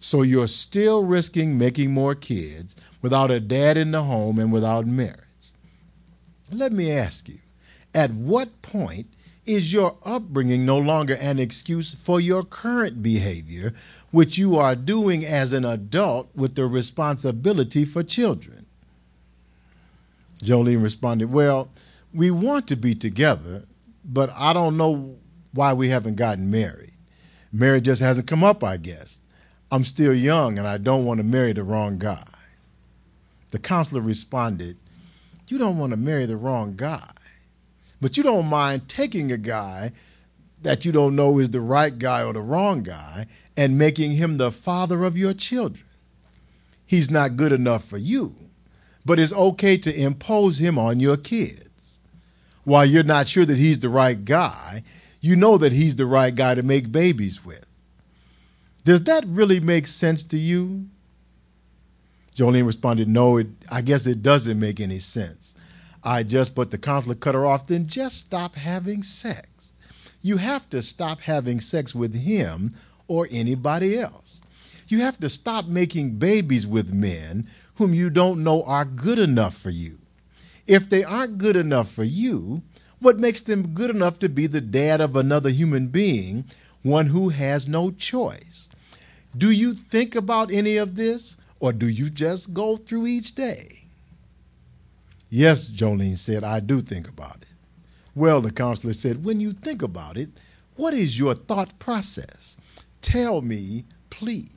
So 0.00 0.22
you're 0.22 0.48
still 0.48 1.04
risking 1.04 1.58
making 1.58 1.92
more 1.92 2.14
kids 2.14 2.74
without 3.02 3.30
a 3.30 3.38
dad 3.38 3.76
in 3.76 3.90
the 3.90 4.04
home 4.04 4.38
and 4.38 4.50
without 4.50 4.86
marriage. 4.86 5.18
Let 6.50 6.72
me 6.72 6.90
ask 6.90 7.28
you, 7.28 7.38
at 7.94 8.10
what 8.10 8.62
point 8.62 9.08
is 9.44 9.72
your 9.72 9.98
upbringing 10.04 10.64
no 10.64 10.78
longer 10.78 11.14
an 11.14 11.38
excuse 11.38 11.94
for 11.94 12.20
your 12.20 12.44
current 12.44 13.02
behavior, 13.02 13.74
which 14.10 14.38
you 14.38 14.56
are 14.56 14.74
doing 14.74 15.24
as 15.24 15.52
an 15.52 15.64
adult 15.64 16.34
with 16.34 16.54
the 16.54 16.66
responsibility 16.66 17.84
for 17.84 18.02
children? 18.02 18.61
Jolene 20.42 20.82
responded, 20.82 21.30
Well, 21.30 21.70
we 22.12 22.30
want 22.30 22.66
to 22.68 22.76
be 22.76 22.94
together, 22.94 23.64
but 24.04 24.30
I 24.36 24.52
don't 24.52 24.76
know 24.76 25.16
why 25.52 25.72
we 25.72 25.88
haven't 25.88 26.16
gotten 26.16 26.50
married. 26.50 26.92
Marriage 27.52 27.84
just 27.84 28.02
hasn't 28.02 28.26
come 28.26 28.42
up, 28.42 28.64
I 28.64 28.76
guess. 28.76 29.22
I'm 29.70 29.84
still 29.84 30.14
young 30.14 30.58
and 30.58 30.66
I 30.66 30.78
don't 30.78 31.04
want 31.04 31.18
to 31.18 31.24
marry 31.24 31.52
the 31.52 31.62
wrong 31.62 31.98
guy. 31.98 32.24
The 33.50 33.58
counselor 33.58 34.00
responded, 34.00 34.76
you 35.48 35.58
don't 35.58 35.78
want 35.78 35.90
to 35.90 35.98
marry 35.98 36.24
the 36.24 36.36
wrong 36.36 36.76
guy. 36.76 37.10
But 38.00 38.16
you 38.16 38.22
don't 38.22 38.46
mind 38.46 38.88
taking 38.88 39.30
a 39.30 39.36
guy 39.36 39.92
that 40.62 40.84
you 40.84 40.92
don't 40.92 41.14
know 41.14 41.38
is 41.38 41.50
the 41.50 41.60
right 41.60 41.98
guy 41.98 42.22
or 42.24 42.32
the 42.32 42.40
wrong 42.40 42.82
guy 42.82 43.26
and 43.56 43.78
making 43.78 44.12
him 44.12 44.38
the 44.38 44.50
father 44.50 45.04
of 45.04 45.18
your 45.18 45.34
children. 45.34 45.84
He's 46.86 47.10
not 47.10 47.36
good 47.36 47.52
enough 47.52 47.84
for 47.84 47.98
you, 47.98 48.34
but 49.04 49.18
it's 49.18 49.32
okay 49.32 49.76
to 49.78 49.94
impose 49.94 50.58
him 50.58 50.78
on 50.78 51.00
your 51.00 51.16
kids. 51.16 52.00
While 52.64 52.86
you're 52.86 53.02
not 53.02 53.26
sure 53.26 53.44
that 53.44 53.58
he's 53.58 53.80
the 53.80 53.88
right 53.88 54.24
guy, 54.24 54.84
you 55.20 55.36
know 55.36 55.58
that 55.58 55.72
he's 55.72 55.96
the 55.96 56.06
right 56.06 56.34
guy 56.34 56.54
to 56.54 56.62
make 56.62 56.92
babies 56.92 57.44
with. 57.44 57.66
Does 58.84 59.04
that 59.04 59.24
really 59.26 59.60
make 59.60 59.86
sense 59.86 60.24
to 60.24 60.38
you? 60.38 60.88
Jolene 62.34 62.66
responded, 62.66 63.08
No, 63.08 63.36
it, 63.36 63.48
I 63.70 63.82
guess 63.82 64.06
it 64.06 64.22
doesn't 64.22 64.58
make 64.58 64.80
any 64.80 64.98
sense. 64.98 65.56
I 66.04 66.22
just, 66.22 66.54
but 66.54 66.70
the 66.70 66.78
counselor 66.78 67.14
cut 67.14 67.34
her 67.34 67.46
off, 67.46 67.66
then 67.66 67.86
just 67.86 68.18
stop 68.18 68.56
having 68.56 69.02
sex. 69.02 69.74
You 70.20 70.38
have 70.38 70.68
to 70.70 70.82
stop 70.82 71.20
having 71.20 71.60
sex 71.60 71.94
with 71.94 72.14
him 72.14 72.74
or 73.06 73.28
anybody 73.30 73.98
else. 73.98 74.40
You 74.92 75.00
have 75.00 75.18
to 75.18 75.28
stop 75.28 75.66
making 75.66 76.18
babies 76.18 76.66
with 76.66 76.92
men 76.92 77.48
whom 77.76 77.94
you 77.94 78.10
don't 78.10 78.44
know 78.44 78.62
are 78.62 78.84
good 78.84 79.18
enough 79.18 79.56
for 79.56 79.70
you. 79.70 79.98
If 80.66 80.88
they 80.88 81.02
aren't 81.02 81.38
good 81.38 81.56
enough 81.56 81.90
for 81.90 82.04
you, 82.04 82.62
what 83.00 83.18
makes 83.18 83.40
them 83.40 83.74
good 83.74 83.90
enough 83.90 84.20
to 84.20 84.28
be 84.28 84.46
the 84.46 84.60
dad 84.60 85.00
of 85.00 85.16
another 85.16 85.50
human 85.50 85.88
being, 85.88 86.44
one 86.82 87.06
who 87.06 87.30
has 87.30 87.68
no 87.68 87.90
choice? 87.90 88.68
Do 89.36 89.50
you 89.50 89.72
think 89.72 90.14
about 90.14 90.52
any 90.52 90.76
of 90.76 90.94
this? 90.94 91.36
or 91.62 91.72
do 91.72 91.86
you 91.88 92.10
just 92.10 92.52
go 92.52 92.76
through 92.76 93.06
each 93.06 93.36
day? 93.36 93.84
Yes, 95.30 95.68
Jolene 95.68 96.18
said, 96.18 96.42
I 96.42 96.58
do 96.58 96.80
think 96.80 97.08
about 97.08 97.36
it. 97.42 97.54
Well, 98.16 98.40
the 98.40 98.50
counselor 98.50 98.92
said, 98.92 99.24
when 99.24 99.38
you 99.38 99.52
think 99.52 99.80
about 99.80 100.16
it, 100.16 100.30
what 100.74 100.92
is 100.92 101.20
your 101.20 101.36
thought 101.36 101.78
process? 101.78 102.56
Tell 103.00 103.42
me, 103.42 103.84
please. 104.10 104.50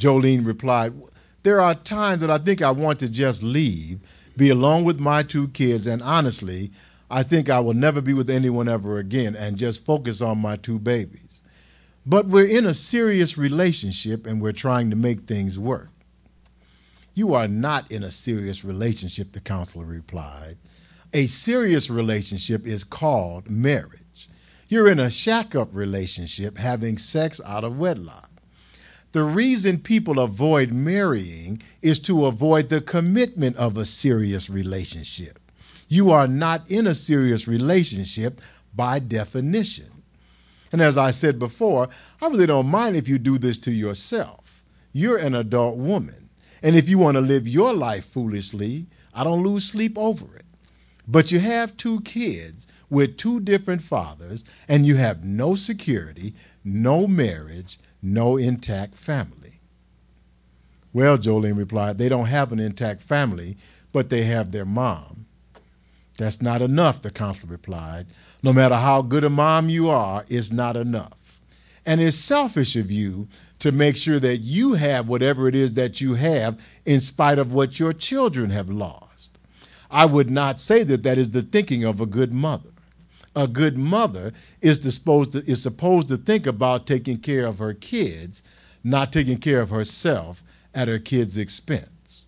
Jolene 0.00 0.46
replied, 0.46 0.94
There 1.42 1.60
are 1.60 1.74
times 1.74 2.22
that 2.22 2.30
I 2.30 2.38
think 2.38 2.62
I 2.62 2.70
want 2.70 2.98
to 3.00 3.08
just 3.08 3.42
leave, 3.42 4.00
be 4.36 4.48
alone 4.48 4.84
with 4.84 4.98
my 4.98 5.22
two 5.22 5.48
kids, 5.48 5.86
and 5.86 6.02
honestly, 6.02 6.72
I 7.10 7.22
think 7.22 7.50
I 7.50 7.60
will 7.60 7.74
never 7.74 8.00
be 8.00 8.14
with 8.14 8.30
anyone 8.30 8.68
ever 8.68 8.98
again 8.98 9.36
and 9.36 9.58
just 9.58 9.84
focus 9.84 10.20
on 10.20 10.38
my 10.38 10.56
two 10.56 10.78
babies. 10.78 11.42
But 12.06 12.26
we're 12.26 12.46
in 12.46 12.64
a 12.64 12.72
serious 12.72 13.36
relationship 13.36 14.26
and 14.26 14.40
we're 14.40 14.52
trying 14.52 14.90
to 14.90 14.96
make 14.96 15.22
things 15.22 15.58
work. 15.58 15.90
You 17.12 17.34
are 17.34 17.48
not 17.48 17.90
in 17.90 18.02
a 18.02 18.10
serious 18.10 18.64
relationship, 18.64 19.32
the 19.32 19.40
counselor 19.40 19.84
replied. 19.84 20.56
A 21.12 21.26
serious 21.26 21.90
relationship 21.90 22.66
is 22.66 22.84
called 22.84 23.50
marriage. 23.50 24.28
You're 24.68 24.88
in 24.88 25.00
a 25.00 25.10
shack 25.10 25.54
up 25.56 25.68
relationship, 25.72 26.56
having 26.56 26.96
sex 26.96 27.40
out 27.44 27.64
of 27.64 27.78
wedlock. 27.78 28.29
The 29.12 29.24
reason 29.24 29.78
people 29.78 30.20
avoid 30.20 30.72
marrying 30.72 31.62
is 31.82 31.98
to 32.00 32.26
avoid 32.26 32.68
the 32.68 32.80
commitment 32.80 33.56
of 33.56 33.76
a 33.76 33.84
serious 33.84 34.48
relationship. 34.48 35.38
You 35.88 36.12
are 36.12 36.28
not 36.28 36.70
in 36.70 36.86
a 36.86 36.94
serious 36.94 37.48
relationship 37.48 38.40
by 38.74 39.00
definition. 39.00 40.02
And 40.70 40.80
as 40.80 40.96
I 40.96 41.10
said 41.10 41.40
before, 41.40 41.88
I 42.22 42.28
really 42.28 42.46
don't 42.46 42.68
mind 42.70 42.94
if 42.94 43.08
you 43.08 43.18
do 43.18 43.38
this 43.38 43.58
to 43.58 43.72
yourself. 43.72 44.64
You're 44.92 45.16
an 45.16 45.34
adult 45.34 45.76
woman. 45.76 46.30
And 46.62 46.76
if 46.76 46.88
you 46.88 46.98
want 46.98 47.16
to 47.16 47.20
live 47.20 47.48
your 47.48 47.74
life 47.74 48.04
foolishly, 48.04 48.86
I 49.12 49.24
don't 49.24 49.42
lose 49.42 49.64
sleep 49.64 49.98
over 49.98 50.36
it. 50.36 50.44
But 51.08 51.32
you 51.32 51.40
have 51.40 51.76
two 51.76 52.02
kids 52.02 52.68
with 52.88 53.16
two 53.16 53.40
different 53.40 53.82
fathers, 53.82 54.44
and 54.68 54.86
you 54.86 54.96
have 54.96 55.24
no 55.24 55.56
security, 55.56 56.34
no 56.62 57.08
marriage, 57.08 57.80
no 58.02 58.36
intact 58.36 58.94
family. 58.94 59.60
Well, 60.92 61.18
Jolene 61.18 61.56
replied, 61.56 61.98
they 61.98 62.08
don't 62.08 62.26
have 62.26 62.52
an 62.52 62.58
intact 62.58 63.02
family, 63.02 63.56
but 63.92 64.10
they 64.10 64.24
have 64.24 64.50
their 64.50 64.64
mom. 64.64 65.26
That's 66.16 66.42
not 66.42 66.60
enough, 66.60 67.00
the 67.00 67.10
counselor 67.10 67.52
replied. 67.52 68.06
No 68.42 68.52
matter 68.52 68.74
how 68.74 69.02
good 69.02 69.24
a 69.24 69.30
mom 69.30 69.68
you 69.68 69.88
are, 69.88 70.24
it's 70.28 70.52
not 70.52 70.76
enough. 70.76 71.40
And 71.86 72.00
it's 72.00 72.16
selfish 72.16 72.76
of 72.76 72.90
you 72.90 73.28
to 73.60 73.72
make 73.72 73.96
sure 73.96 74.18
that 74.20 74.38
you 74.38 74.74
have 74.74 75.08
whatever 75.08 75.48
it 75.48 75.54
is 75.54 75.74
that 75.74 76.00
you 76.00 76.14
have 76.14 76.60
in 76.84 77.00
spite 77.00 77.38
of 77.38 77.52
what 77.52 77.78
your 77.78 77.92
children 77.92 78.50
have 78.50 78.68
lost. 78.68 79.38
I 79.90 80.04
would 80.06 80.30
not 80.30 80.60
say 80.60 80.82
that 80.84 81.02
that 81.02 81.18
is 81.18 81.30
the 81.30 81.42
thinking 81.42 81.84
of 81.84 82.00
a 82.00 82.06
good 82.06 82.32
mother. 82.32 82.69
A 83.36 83.46
good 83.46 83.78
mother 83.78 84.32
is 84.60 84.82
supposed 84.82 85.32
to, 85.32 85.38
is 85.50 85.62
supposed 85.62 86.08
to 86.08 86.16
think 86.16 86.46
about 86.46 86.86
taking 86.86 87.18
care 87.18 87.46
of 87.46 87.58
her 87.58 87.74
kids, 87.74 88.42
not 88.82 89.12
taking 89.12 89.38
care 89.38 89.60
of 89.60 89.70
herself 89.70 90.42
at 90.74 90.88
her 90.88 90.98
kids' 90.98 91.38
expense. 91.38 92.24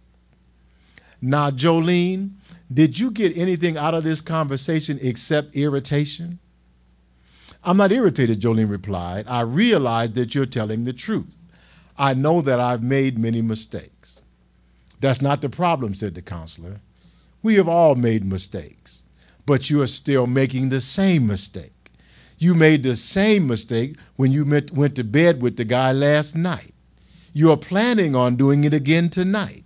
Now, 1.21 1.51
Jolene, 1.51 2.31
did 2.73 2.99
you 2.99 3.11
get 3.11 3.37
anything 3.37 3.77
out 3.77 3.95
of 3.95 4.05
this 4.05 4.21
conversation 4.21 4.99
except 5.03 5.57
irritation? 5.57 6.39
I'm 7.65 7.77
not 7.77 7.93
irritated, 7.93 8.41
Jolene 8.41 8.71
replied. 8.71 9.27
I 9.29 9.43
realize 9.43 10.13
that 10.13 10.35
you're 10.35 10.47
telling 10.47 10.85
the 10.85 10.93
truth. 10.93 11.45
I 11.97 12.15
know 12.15 12.41
that 12.41 12.59
I've 12.59 12.83
made 12.83 13.19
many 13.19 13.43
mistakes. 13.43 14.21
That's 15.01 15.21
not 15.21 15.41
the 15.41 15.49
problem, 15.49 15.95
said 15.95 16.15
the 16.15 16.23
counselor. 16.23 16.81
We 17.43 17.57
have 17.57 17.69
all 17.69 17.95
made 17.95 18.25
mistakes, 18.25 19.02
but 19.47 19.71
you 19.71 19.83
are 19.83 19.87
still 19.87 20.27
making 20.27 20.69
the 20.69 20.81
same 20.81 21.27
mistake. 21.27 21.73
You 22.39 22.55
made 22.55 22.83
the 22.83 22.97
same 22.97 23.47
mistake 23.47 23.99
when 24.17 24.33
you 24.33 24.45
went 24.45 24.97
to 24.97 25.05
bed 25.05 25.43
with 25.43 25.57
the 25.57 25.65
guy 25.65 25.93
last 25.93 26.35
night. 26.35 26.75
You 27.33 27.51
are 27.53 27.57
planning 27.57 28.15
on 28.17 28.37
doing 28.37 28.65
it 28.65 28.75
again 28.75 29.09
tonight 29.09 29.65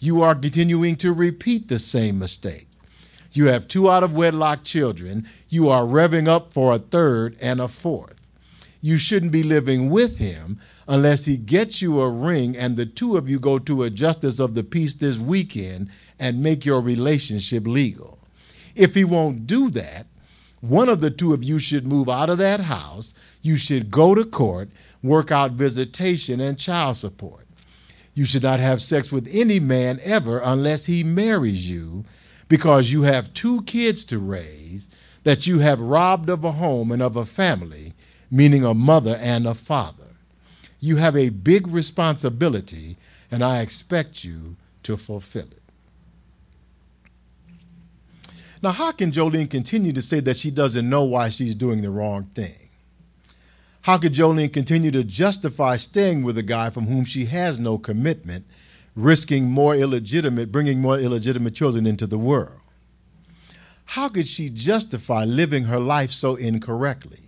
you 0.00 0.22
are 0.22 0.34
continuing 0.34 0.96
to 0.96 1.12
repeat 1.12 1.68
the 1.68 1.78
same 1.78 2.18
mistake. 2.18 2.68
You 3.32 3.46
have 3.46 3.68
two 3.68 3.90
out 3.90 4.02
of 4.02 4.14
wedlock 4.14 4.62
children. 4.64 5.26
You 5.48 5.68
are 5.68 5.82
revving 5.84 6.28
up 6.28 6.52
for 6.52 6.72
a 6.72 6.78
third 6.78 7.36
and 7.40 7.60
a 7.60 7.68
fourth. 7.68 8.20
You 8.80 8.96
shouldn't 8.96 9.32
be 9.32 9.42
living 9.42 9.90
with 9.90 10.18
him 10.18 10.60
unless 10.86 11.24
he 11.24 11.36
gets 11.36 11.82
you 11.82 12.00
a 12.00 12.08
ring 12.08 12.56
and 12.56 12.76
the 12.76 12.86
two 12.86 13.16
of 13.16 13.28
you 13.28 13.40
go 13.40 13.58
to 13.58 13.82
a 13.82 13.90
justice 13.90 14.38
of 14.38 14.54
the 14.54 14.62
peace 14.62 14.94
this 14.94 15.18
weekend 15.18 15.90
and 16.18 16.42
make 16.42 16.64
your 16.64 16.80
relationship 16.80 17.66
legal. 17.66 18.17
If 18.78 18.94
he 18.94 19.04
won't 19.04 19.48
do 19.48 19.70
that, 19.70 20.06
one 20.60 20.88
of 20.88 21.00
the 21.00 21.10
two 21.10 21.34
of 21.34 21.42
you 21.42 21.58
should 21.58 21.84
move 21.84 22.08
out 22.08 22.30
of 22.30 22.38
that 22.38 22.60
house. 22.60 23.12
You 23.42 23.56
should 23.56 23.90
go 23.90 24.14
to 24.14 24.24
court, 24.24 24.70
work 25.02 25.32
out 25.32 25.50
visitation 25.50 26.40
and 26.40 26.56
child 26.56 26.96
support. 26.96 27.48
You 28.14 28.24
should 28.24 28.44
not 28.44 28.60
have 28.60 28.80
sex 28.80 29.10
with 29.10 29.28
any 29.32 29.58
man 29.58 29.98
ever 30.04 30.38
unless 30.38 30.86
he 30.86 31.02
marries 31.02 31.68
you 31.68 32.04
because 32.48 32.92
you 32.92 33.02
have 33.02 33.34
two 33.34 33.62
kids 33.62 34.04
to 34.06 34.18
raise 34.18 34.88
that 35.24 35.48
you 35.48 35.58
have 35.58 35.80
robbed 35.80 36.30
of 36.30 36.44
a 36.44 36.52
home 36.52 36.92
and 36.92 37.02
of 37.02 37.16
a 37.16 37.26
family, 37.26 37.94
meaning 38.30 38.64
a 38.64 38.74
mother 38.74 39.18
and 39.20 39.44
a 39.46 39.54
father. 39.54 40.14
You 40.78 40.96
have 40.96 41.16
a 41.16 41.30
big 41.30 41.66
responsibility, 41.66 42.96
and 43.28 43.42
I 43.42 43.60
expect 43.60 44.22
you 44.22 44.56
to 44.84 44.96
fulfill 44.96 45.42
it. 45.50 45.57
Now, 48.62 48.72
how 48.72 48.92
can 48.92 49.12
Jolene 49.12 49.48
continue 49.48 49.92
to 49.92 50.02
say 50.02 50.20
that 50.20 50.36
she 50.36 50.50
doesn't 50.50 50.88
know 50.88 51.04
why 51.04 51.28
she's 51.28 51.54
doing 51.54 51.80
the 51.82 51.90
wrong 51.90 52.24
thing? 52.34 52.68
How 53.82 53.98
could 53.98 54.12
Jolene 54.12 54.52
continue 54.52 54.90
to 54.90 55.04
justify 55.04 55.76
staying 55.76 56.24
with 56.24 56.36
a 56.36 56.42
guy 56.42 56.70
from 56.70 56.86
whom 56.86 57.04
she 57.04 57.26
has 57.26 57.60
no 57.60 57.78
commitment, 57.78 58.44
risking 58.96 59.50
more 59.50 59.74
illegitimate, 59.74 60.50
bringing 60.50 60.80
more 60.80 60.98
illegitimate 60.98 61.54
children 61.54 61.86
into 61.86 62.06
the 62.06 62.18
world? 62.18 62.60
How 63.86 64.08
could 64.08 64.26
she 64.26 64.50
justify 64.50 65.24
living 65.24 65.64
her 65.64 65.78
life 65.78 66.10
so 66.10 66.34
incorrectly? 66.34 67.20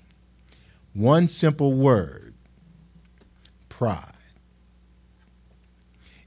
One 0.93 1.29
simple 1.29 1.73
word 1.73 2.35
pride. 3.69 4.13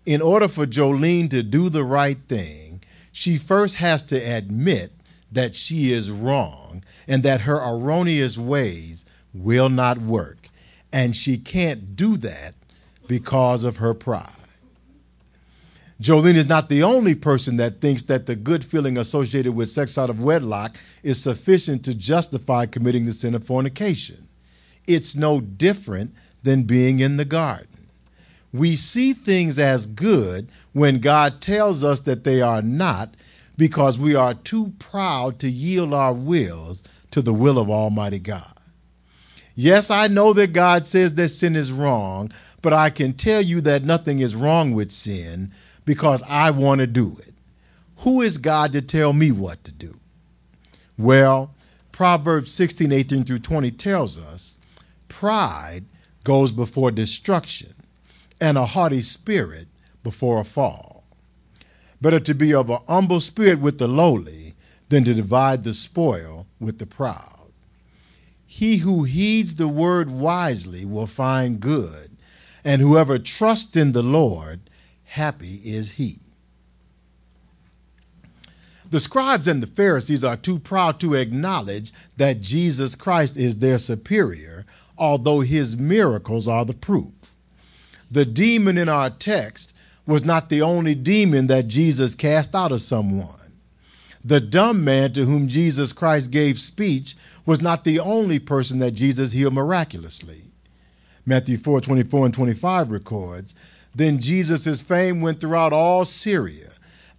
In 0.05 0.21
order 0.21 0.47
for 0.47 0.65
Jolene 0.65 1.29
to 1.29 1.43
do 1.43 1.69
the 1.69 1.83
right 1.83 2.17
thing, 2.27 2.81
she 3.11 3.37
first 3.37 3.75
has 3.75 4.01
to 4.03 4.15
admit 4.15 4.92
that 5.33 5.55
she 5.55 5.91
is 5.91 6.11
wrong 6.11 6.83
and 7.07 7.23
that 7.23 7.41
her 7.41 7.57
erroneous 7.57 8.37
ways 8.37 9.05
will 9.33 9.69
not 9.69 9.97
work. 9.97 10.49
And 10.91 11.15
she 11.15 11.37
can't 11.37 11.95
do 11.95 12.17
that 12.17 12.53
because 13.07 13.63
of 13.63 13.77
her 13.77 13.93
pride. 13.93 14.29
Jolene 16.01 16.35
is 16.35 16.49
not 16.49 16.69
the 16.69 16.83
only 16.83 17.15
person 17.15 17.57
that 17.57 17.79
thinks 17.79 18.01
that 18.03 18.25
the 18.25 18.35
good 18.35 18.65
feeling 18.65 18.97
associated 18.97 19.55
with 19.55 19.69
sex 19.69 19.97
out 19.97 20.09
of 20.09 20.19
wedlock 20.19 20.75
is 21.01 21.21
sufficient 21.21 21.85
to 21.85 21.95
justify 21.95 22.65
committing 22.65 23.05
the 23.05 23.13
sin 23.13 23.33
of 23.33 23.45
fornication. 23.45 24.27
It's 24.85 25.15
no 25.15 25.39
different 25.39 26.13
than 26.43 26.63
being 26.63 26.99
in 26.99 27.17
the 27.17 27.25
garden. 27.25 27.67
We 28.51 28.75
see 28.75 29.13
things 29.13 29.57
as 29.57 29.87
good 29.87 30.49
when 30.73 30.99
God 30.99 31.41
tells 31.41 31.83
us 31.83 32.01
that 32.01 32.23
they 32.23 32.41
are 32.41 32.61
not 32.61 33.15
because 33.57 33.99
we 33.99 34.15
are 34.15 34.33
too 34.33 34.73
proud 34.79 35.39
to 35.39 35.49
yield 35.49 35.93
our 35.93 36.13
wills 36.13 36.83
to 37.11 37.21
the 37.21 37.33
will 37.33 37.59
of 37.59 37.69
Almighty 37.69 38.19
God. 38.19 38.53
Yes, 39.55 39.91
I 39.91 40.07
know 40.07 40.33
that 40.33 40.53
God 40.53 40.87
says 40.87 41.13
that 41.15 41.29
sin 41.29 41.55
is 41.55 41.71
wrong, 41.71 42.31
but 42.61 42.73
I 42.73 42.89
can 42.89 43.13
tell 43.13 43.41
you 43.41 43.61
that 43.61 43.83
nothing 43.83 44.19
is 44.19 44.35
wrong 44.35 44.71
with 44.71 44.89
sin 44.89 45.51
because 45.85 46.23
I 46.27 46.49
want 46.51 46.81
to 46.81 46.87
do 46.87 47.17
it. 47.19 47.33
Who 47.97 48.21
is 48.21 48.37
God 48.37 48.73
to 48.73 48.81
tell 48.81 49.13
me 49.13 49.31
what 49.31 49.63
to 49.63 49.71
do? 49.71 49.99
Well, 50.97 51.53
Proverbs 51.91 52.51
16, 52.51 52.91
18 52.91 53.23
through 53.23 53.39
20 53.39 53.71
tells 53.71 54.17
us 54.17 54.57
pride 55.07 55.85
goes 56.23 56.51
before 56.51 56.91
destruction, 56.91 57.73
and 58.39 58.57
a 58.57 58.65
haughty 58.65 59.01
spirit 59.01 59.67
before 60.03 60.39
a 60.39 60.43
fall. 60.43 60.92
Better 62.03 62.19
to 62.19 62.33
be 62.33 62.53
of 62.53 62.69
an 62.69 62.79
humble 62.85 63.21
spirit 63.21 63.61
with 63.61 63.77
the 63.77 63.87
lowly 63.87 64.55
than 64.89 65.05
to 65.05 65.13
divide 65.13 65.63
the 65.63 65.73
spoil 65.73 66.47
with 66.59 66.79
the 66.79 66.85
proud. 66.85 67.49
He 68.45 68.79
who 68.79 69.05
heeds 69.05 69.55
the 69.55 69.69
word 69.69 70.09
wisely 70.11 70.83
will 70.83 71.07
find 71.07 71.61
good, 71.61 72.11
and 72.61 72.81
whoever 72.81 73.17
trusts 73.17 73.77
in 73.77 73.93
the 73.93 74.03
Lord, 74.03 74.59
happy 75.05 75.61
is 75.63 75.91
he. 75.91 76.19
The 78.89 78.99
scribes 78.99 79.47
and 79.47 79.63
the 79.63 79.67
Pharisees 79.67 80.25
are 80.25 80.35
too 80.35 80.59
proud 80.59 80.99
to 80.99 81.13
acknowledge 81.13 81.93
that 82.17 82.41
Jesus 82.41 82.95
Christ 82.95 83.37
is 83.37 83.59
their 83.59 83.77
superior, 83.77 84.65
although 84.97 85.39
his 85.39 85.77
miracles 85.77 86.49
are 86.49 86.65
the 86.65 86.73
proof. 86.73 87.31
The 88.11 88.25
demon 88.25 88.77
in 88.77 88.89
our 88.89 89.09
text 89.09 89.72
was 90.05 90.25
not 90.25 90.49
the 90.49 90.61
only 90.61 90.95
demon 90.95 91.47
that 91.47 91.67
Jesus 91.67 92.15
cast 92.15 92.53
out 92.53 92.71
of 92.71 92.81
someone. 92.81 93.53
The 94.23 94.39
dumb 94.39 94.83
man 94.83 95.13
to 95.13 95.25
whom 95.25 95.47
Jesus 95.47 95.93
Christ 95.93 96.31
gave 96.31 96.57
speech 96.59 97.15
was 97.45 97.61
not 97.61 97.83
the 97.83 97.99
only 97.99 98.39
person 98.39 98.79
that 98.79 98.91
Jesus 98.91 99.33
healed 99.33 99.53
miraculously. 99.53 100.43
Matthew 101.25 101.57
4 101.57 101.81
24 101.81 102.25
and 102.25 102.33
25 102.33 102.91
records 102.91 103.53
Then 103.95 104.19
Jesus' 104.19 104.81
fame 104.81 105.21
went 105.21 105.39
throughout 105.39 105.73
all 105.73 106.05
Syria, 106.05 106.71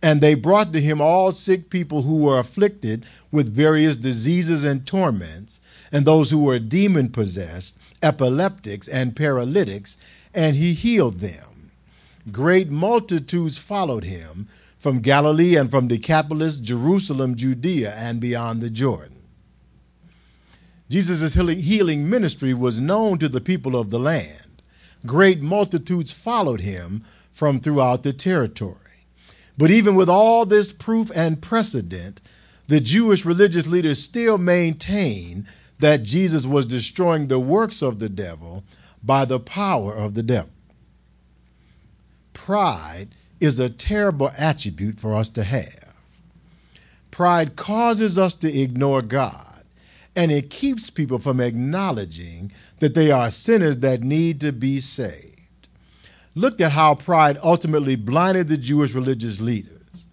and 0.02 0.20
they 0.20 0.34
brought 0.34 0.72
to 0.72 0.80
him 0.80 1.00
all 1.00 1.32
sick 1.32 1.70
people 1.70 2.02
who 2.02 2.18
were 2.18 2.38
afflicted 2.38 3.04
with 3.30 3.54
various 3.54 3.96
diseases 3.96 4.64
and 4.64 4.86
torments, 4.86 5.60
and 5.92 6.04
those 6.04 6.30
who 6.30 6.42
were 6.42 6.58
demon 6.58 7.10
possessed, 7.10 7.78
epileptics, 8.02 8.88
and 8.88 9.16
paralytics, 9.16 9.96
and 10.34 10.56
he 10.56 10.72
healed 10.72 11.20
them. 11.20 11.53
Great 12.32 12.70
multitudes 12.70 13.58
followed 13.58 14.04
him 14.04 14.48
from 14.78 15.00
Galilee 15.00 15.56
and 15.56 15.70
from 15.70 15.88
Decapolis, 15.88 16.58
Jerusalem, 16.58 17.34
Judea, 17.34 17.94
and 17.96 18.20
beyond 18.20 18.60
the 18.60 18.70
Jordan. 18.70 19.22
Jesus' 20.88 21.34
healing 21.34 22.08
ministry 22.08 22.54
was 22.54 22.80
known 22.80 23.18
to 23.18 23.28
the 23.28 23.40
people 23.40 23.76
of 23.76 23.90
the 23.90 23.98
land. 23.98 24.62
Great 25.06 25.42
multitudes 25.42 26.12
followed 26.12 26.60
him 26.60 27.04
from 27.30 27.60
throughout 27.60 28.02
the 28.02 28.12
territory. 28.12 28.78
But 29.58 29.70
even 29.70 29.94
with 29.94 30.08
all 30.08 30.46
this 30.46 30.72
proof 30.72 31.10
and 31.14 31.42
precedent, 31.42 32.20
the 32.68 32.80
Jewish 32.80 33.24
religious 33.24 33.66
leaders 33.66 34.02
still 34.02 34.38
maintain 34.38 35.46
that 35.80 36.02
Jesus 36.02 36.46
was 36.46 36.64
destroying 36.64 37.26
the 37.26 37.38
works 37.38 37.82
of 37.82 37.98
the 37.98 38.08
devil 38.08 38.64
by 39.02 39.24
the 39.24 39.40
power 39.40 39.94
of 39.94 40.14
the 40.14 40.22
devil. 40.22 40.53
Pride 42.34 43.08
is 43.40 43.58
a 43.58 43.70
terrible 43.70 44.30
attribute 44.36 45.00
for 45.00 45.14
us 45.14 45.30
to 45.30 45.42
have. 45.44 45.94
Pride 47.10 47.56
causes 47.56 48.18
us 48.18 48.34
to 48.34 48.60
ignore 48.60 49.00
God, 49.00 49.62
and 50.14 50.30
it 50.30 50.50
keeps 50.50 50.90
people 50.90 51.18
from 51.18 51.40
acknowledging 51.40 52.52
that 52.80 52.94
they 52.94 53.10
are 53.10 53.30
sinners 53.30 53.78
that 53.78 54.02
need 54.02 54.40
to 54.42 54.52
be 54.52 54.80
saved. 54.80 55.68
Look 56.34 56.60
at 56.60 56.72
how 56.72 56.96
pride 56.96 57.38
ultimately 57.42 57.94
blinded 57.96 58.48
the 58.48 58.56
Jewish 58.56 58.92
religious 58.92 59.40
leaders. 59.40 60.06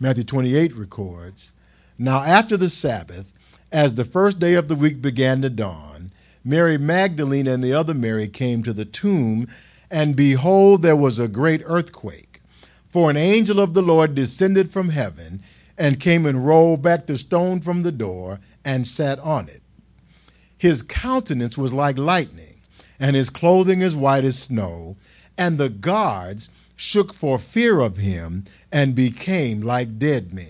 Matthew 0.00 0.24
28 0.24 0.74
records 0.74 1.52
Now, 1.98 2.22
after 2.22 2.56
the 2.56 2.70
Sabbath, 2.70 3.32
as 3.70 3.94
the 3.94 4.04
first 4.04 4.40
day 4.40 4.54
of 4.54 4.66
the 4.66 4.74
week 4.74 5.00
began 5.00 5.42
to 5.42 5.50
dawn, 5.50 6.10
Mary 6.44 6.78
Magdalene 6.78 7.46
and 7.46 7.62
the 7.62 7.72
other 7.72 7.94
Mary 7.94 8.26
came 8.26 8.62
to 8.62 8.72
the 8.72 8.84
tomb, 8.84 9.46
and 9.90 10.14
behold, 10.14 10.82
there 10.82 10.96
was 10.96 11.18
a 11.18 11.28
great 11.28 11.62
earthquake 11.64 12.30
for 12.90 13.08
an 13.08 13.16
angel 13.16 13.60
of 13.60 13.72
the 13.72 13.82
Lord 13.82 14.14
descended 14.14 14.70
from 14.70 14.90
heaven 14.90 15.42
and 15.78 16.00
came 16.00 16.26
and 16.26 16.46
rolled 16.46 16.82
back 16.82 17.06
the 17.06 17.16
stone 17.16 17.60
from 17.60 17.82
the 17.82 17.92
door 17.92 18.40
and 18.64 18.86
sat 18.86 19.18
on 19.20 19.48
it. 19.48 19.62
His 20.58 20.82
countenance 20.82 21.56
was 21.56 21.72
like 21.72 21.96
lightning, 21.96 22.56
and 22.98 23.16
his 23.16 23.30
clothing 23.30 23.82
as 23.82 23.96
white 23.96 24.24
as 24.24 24.38
snow, 24.38 24.96
and 25.38 25.56
the 25.56 25.70
guards 25.70 26.50
shook 26.76 27.14
for 27.14 27.38
fear 27.38 27.80
of 27.80 27.96
him 27.96 28.44
and 28.70 28.94
became 28.94 29.60
like 29.62 29.98
dead 29.98 30.34
men. 30.34 30.46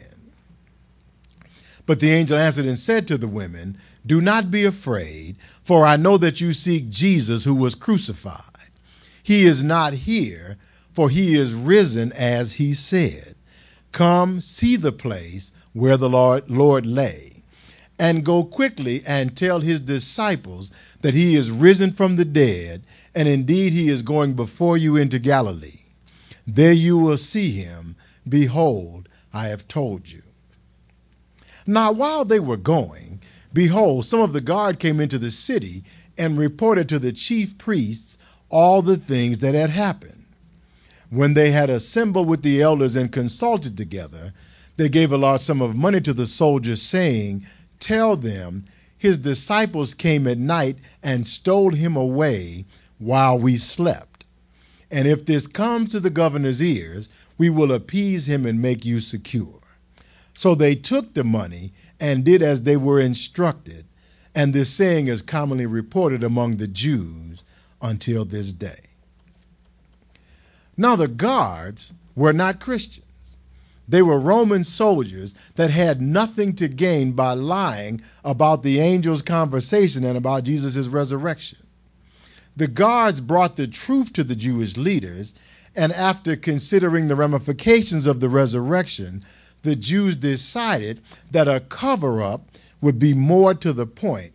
But 1.86 2.00
the 2.00 2.10
angel 2.10 2.36
answered 2.36 2.66
and 2.66 2.78
said 2.78 3.06
to 3.08 3.18
the 3.18 3.28
women, 3.28 3.78
Do 4.04 4.20
not 4.20 4.50
be 4.50 4.64
afraid, 4.64 5.36
for 5.62 5.84
I 5.84 5.96
know 5.96 6.16
that 6.18 6.40
you 6.40 6.52
seek 6.54 6.88
Jesus 6.88 7.44
who 7.44 7.54
was 7.54 7.74
crucified. 7.74 8.59
He 9.22 9.44
is 9.44 9.62
not 9.62 9.92
here 9.92 10.56
for 10.92 11.08
he 11.08 11.34
is 11.34 11.54
risen 11.54 12.12
as 12.12 12.54
he 12.54 12.74
said. 12.74 13.34
Come 13.92 14.40
see 14.40 14.76
the 14.76 14.92
place 14.92 15.52
where 15.72 15.96
the 15.96 16.10
Lord, 16.10 16.50
Lord 16.50 16.86
lay, 16.86 17.42
and 17.98 18.24
go 18.24 18.44
quickly 18.44 19.02
and 19.06 19.36
tell 19.36 19.60
his 19.60 19.80
disciples 19.80 20.70
that 21.00 21.14
he 21.14 21.36
is 21.36 21.50
risen 21.50 21.90
from 21.92 22.16
the 22.16 22.24
dead, 22.24 22.82
and 23.14 23.28
indeed 23.28 23.72
he 23.72 23.88
is 23.88 24.02
going 24.02 24.34
before 24.34 24.76
you 24.76 24.96
into 24.96 25.18
Galilee. 25.18 25.80
There 26.46 26.72
you 26.72 26.98
will 26.98 27.18
see 27.18 27.52
him. 27.52 27.96
Behold, 28.28 29.08
I 29.32 29.46
have 29.46 29.68
told 29.68 30.10
you. 30.10 30.22
Now, 31.66 31.92
while 31.92 32.24
they 32.24 32.40
were 32.40 32.56
going, 32.56 33.20
behold, 33.52 34.04
some 34.04 34.20
of 34.20 34.32
the 34.32 34.40
guard 34.40 34.78
came 34.78 35.00
into 35.00 35.18
the 35.18 35.30
city 35.30 35.84
and 36.18 36.38
reported 36.38 36.88
to 36.88 36.98
the 36.98 37.12
chief 37.12 37.56
priests 37.58 38.18
all 38.50 38.82
the 38.82 38.96
things 38.96 39.38
that 39.38 39.54
had 39.54 39.70
happened. 39.70 40.24
When 41.08 41.34
they 41.34 41.50
had 41.50 41.70
assembled 41.70 42.28
with 42.28 42.42
the 42.42 42.60
elders 42.60 42.94
and 42.94 43.10
consulted 43.10 43.76
together, 43.76 44.32
they 44.76 44.88
gave 44.88 45.12
a 45.12 45.18
large 45.18 45.40
sum 45.40 45.60
of 45.60 45.76
money 45.76 46.00
to 46.02 46.12
the 46.12 46.26
soldiers, 46.26 46.82
saying, 46.82 47.44
Tell 47.80 48.16
them, 48.16 48.64
his 48.96 49.18
disciples 49.18 49.94
came 49.94 50.26
at 50.26 50.38
night 50.38 50.76
and 51.02 51.26
stole 51.26 51.70
him 51.70 51.96
away 51.96 52.64
while 52.98 53.38
we 53.38 53.56
slept. 53.56 54.24
And 54.90 55.08
if 55.08 55.24
this 55.24 55.46
comes 55.46 55.90
to 55.90 56.00
the 56.00 56.10
governor's 56.10 56.62
ears, 56.62 57.08
we 57.38 57.48
will 57.48 57.72
appease 57.72 58.28
him 58.28 58.44
and 58.44 58.60
make 58.60 58.84
you 58.84 59.00
secure. 59.00 59.60
So 60.34 60.54
they 60.54 60.74
took 60.74 61.14
the 61.14 61.24
money 61.24 61.72
and 61.98 62.24
did 62.24 62.42
as 62.42 62.62
they 62.62 62.76
were 62.76 63.00
instructed. 63.00 63.84
And 64.34 64.52
this 64.52 64.70
saying 64.70 65.06
is 65.06 65.22
commonly 65.22 65.66
reported 65.66 66.22
among 66.22 66.56
the 66.56 66.68
Jews 66.68 67.44
until 67.82 68.24
this 68.24 68.52
day. 68.52 68.80
Now, 70.76 70.96
the 70.96 71.08
guards 71.08 71.92
were 72.14 72.32
not 72.32 72.60
Christians. 72.60 73.38
They 73.88 74.02
were 74.02 74.20
Roman 74.20 74.62
soldiers 74.62 75.34
that 75.56 75.70
had 75.70 76.00
nothing 76.00 76.54
to 76.56 76.68
gain 76.68 77.12
by 77.12 77.32
lying 77.32 78.00
about 78.24 78.62
the 78.62 78.80
angel's 78.80 79.20
conversation 79.20 80.04
and 80.04 80.16
about 80.16 80.44
Jesus' 80.44 80.86
resurrection. 80.86 81.58
The 82.56 82.68
guards 82.68 83.20
brought 83.20 83.56
the 83.56 83.66
truth 83.66 84.12
to 84.12 84.24
the 84.24 84.36
Jewish 84.36 84.76
leaders, 84.76 85.34
and 85.74 85.92
after 85.92 86.36
considering 86.36 87.08
the 87.08 87.16
ramifications 87.16 88.06
of 88.06 88.20
the 88.20 88.28
resurrection, 88.28 89.24
the 89.62 89.76
Jews 89.76 90.16
decided 90.16 91.00
that 91.30 91.48
a 91.48 91.60
cover 91.60 92.22
up 92.22 92.42
would 92.80 92.98
be 92.98 93.12
more 93.12 93.54
to 93.54 93.72
the 93.72 93.86
point, 93.86 94.32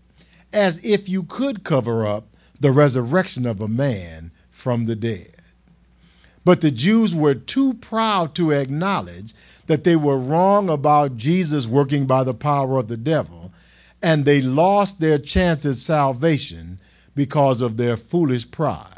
as 0.52 0.84
if 0.84 1.08
you 1.08 1.24
could 1.24 1.64
cover 1.64 2.06
up 2.06 2.28
the 2.60 2.72
resurrection 2.72 3.46
of 3.46 3.62
a 3.62 3.68
man 3.68 4.32
from 4.50 4.86
the 4.86 4.96
dead. 4.96 5.36
But 6.44 6.62
the 6.62 6.72
Jews 6.72 7.16
were 7.16 7.36
too 7.36 7.74
proud 7.74 8.36
to 8.36 8.52
acknowledge 8.52 9.34
that 9.66 9.84
they 9.84 9.96
were 9.96 10.20
wrong 10.20 10.70
about 10.70 11.18
Jesus 11.18 11.66
working 11.66 12.06
by 12.06 12.24
the 12.24 12.36
power 12.36 12.78
of 12.78 12.88
the 12.88 12.98
devil, 12.98 13.52
and 14.02 14.26
they 14.26 14.42
lost 14.42 15.00
their 15.00 15.18
chance 15.18 15.66
at 15.66 15.76
salvation 15.76 16.80
because 17.16 17.62
of 17.62 17.78
their 17.78 17.98
foolish 17.98 18.50
pride. 18.52 18.92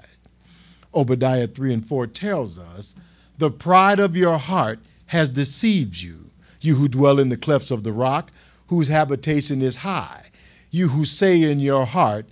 Obadiah 0.94 1.48
3 1.48 1.74
and 1.74 1.86
4 1.86 2.08
tells 2.08 2.58
us, 2.58 2.96
The 3.38 3.52
pride 3.52 4.00
of 4.00 4.18
your 4.18 4.38
heart 4.38 4.80
has 5.08 5.30
deceived 5.30 6.02
you, 6.02 6.26
you 6.60 6.76
who 6.76 6.88
dwell 6.88 7.20
in 7.20 7.30
the 7.30 7.38
clefts 7.38 7.72
of 7.72 7.84
the 7.84 7.94
rock, 7.94 8.32
whose 8.68 8.90
habitation 8.90 9.62
is 9.62 9.78
high, 9.78 10.32
you 10.70 10.90
who 10.90 11.06
say 11.06 11.42
in 11.42 11.60
your 11.60 11.86
heart, 11.86 12.26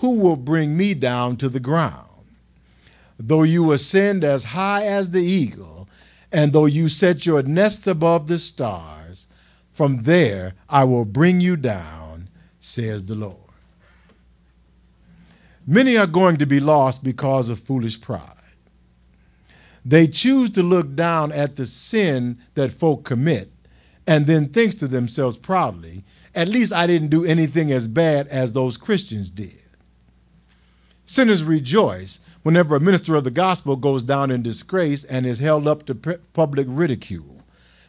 Who 0.00 0.18
will 0.18 0.36
bring 0.36 0.76
me 0.76 0.94
down 0.94 1.36
to 1.36 1.48
the 1.48 1.60
ground? 1.60 2.08
Though 3.18 3.42
you 3.42 3.72
ascend 3.72 4.24
as 4.24 4.44
high 4.44 4.86
as 4.86 5.10
the 5.10 5.22
eagle, 5.22 5.88
and 6.32 6.52
though 6.52 6.66
you 6.66 6.88
set 6.88 7.26
your 7.26 7.42
nest 7.42 7.86
above 7.86 8.26
the 8.26 8.38
stars, 8.38 9.26
from 9.70 10.04
there 10.04 10.54
I 10.70 10.84
will 10.84 11.04
bring 11.04 11.42
you 11.42 11.56
down, 11.56 12.28
says 12.60 13.04
the 13.04 13.14
Lord. 13.14 13.36
Many 15.66 15.98
are 15.98 16.06
going 16.06 16.38
to 16.38 16.46
be 16.46 16.60
lost 16.60 17.04
because 17.04 17.50
of 17.50 17.60
foolish 17.60 18.00
pride. 18.00 18.36
They 19.84 20.06
choose 20.06 20.50
to 20.52 20.62
look 20.62 20.94
down 20.94 21.30
at 21.30 21.56
the 21.56 21.66
sin 21.66 22.38
that 22.54 22.72
folk 22.72 23.04
commit 23.04 23.52
and 24.06 24.26
then 24.26 24.48
thinks 24.48 24.74
to 24.76 24.88
themselves 24.88 25.36
proudly, 25.36 26.04
at 26.34 26.48
least 26.48 26.72
I 26.72 26.86
didn't 26.86 27.08
do 27.08 27.24
anything 27.24 27.70
as 27.70 27.86
bad 27.86 28.28
as 28.28 28.52
those 28.52 28.78
Christians 28.78 29.28
did. 29.28 29.60
Sinners 31.10 31.42
rejoice 31.42 32.20
whenever 32.44 32.76
a 32.76 32.80
minister 32.80 33.16
of 33.16 33.24
the 33.24 33.32
gospel 33.32 33.74
goes 33.74 34.04
down 34.04 34.30
in 34.30 34.44
disgrace 34.44 35.02
and 35.02 35.26
is 35.26 35.40
held 35.40 35.66
up 35.66 35.84
to 35.86 35.94
public 36.32 36.68
ridicule. 36.70 37.42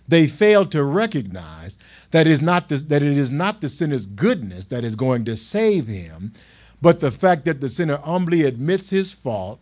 They 0.08 0.26
fail 0.26 0.66
to 0.66 0.84
recognize 0.84 1.78
that 2.10 2.26
it, 2.26 2.32
is 2.32 2.42
not 2.42 2.68
the, 2.68 2.78
that 2.78 3.04
it 3.04 3.16
is 3.16 3.32
not 3.32 3.62
the 3.62 3.70
sinner's 3.70 4.08
goodness 4.08 4.66
that 4.66 4.84
is 4.84 4.96
going 4.96 5.26
to 5.26 5.38
save 5.38 5.86
him, 5.86 6.34
but 6.82 7.00
the 7.00 7.12
fact 7.12 7.46
that 7.46 7.62
the 7.62 7.70
sinner 7.70 7.98
humbly 7.98 8.42
admits 8.42 8.90
his 8.90 9.14
fault, 9.14 9.60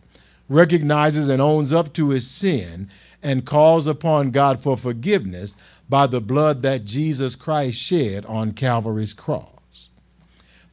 recognizes 0.48 1.28
and 1.28 1.42
owns 1.42 1.70
up 1.70 1.92
to 1.92 2.08
his 2.08 2.26
sin, 2.26 2.88
and 3.22 3.44
calls 3.44 3.86
upon 3.86 4.30
God 4.30 4.60
for 4.60 4.78
forgiveness 4.78 5.54
by 5.86 6.06
the 6.06 6.22
blood 6.22 6.62
that 6.62 6.86
Jesus 6.86 7.36
Christ 7.36 7.76
shed 7.76 8.24
on 8.24 8.52
Calvary's 8.52 9.12
cross. 9.12 9.90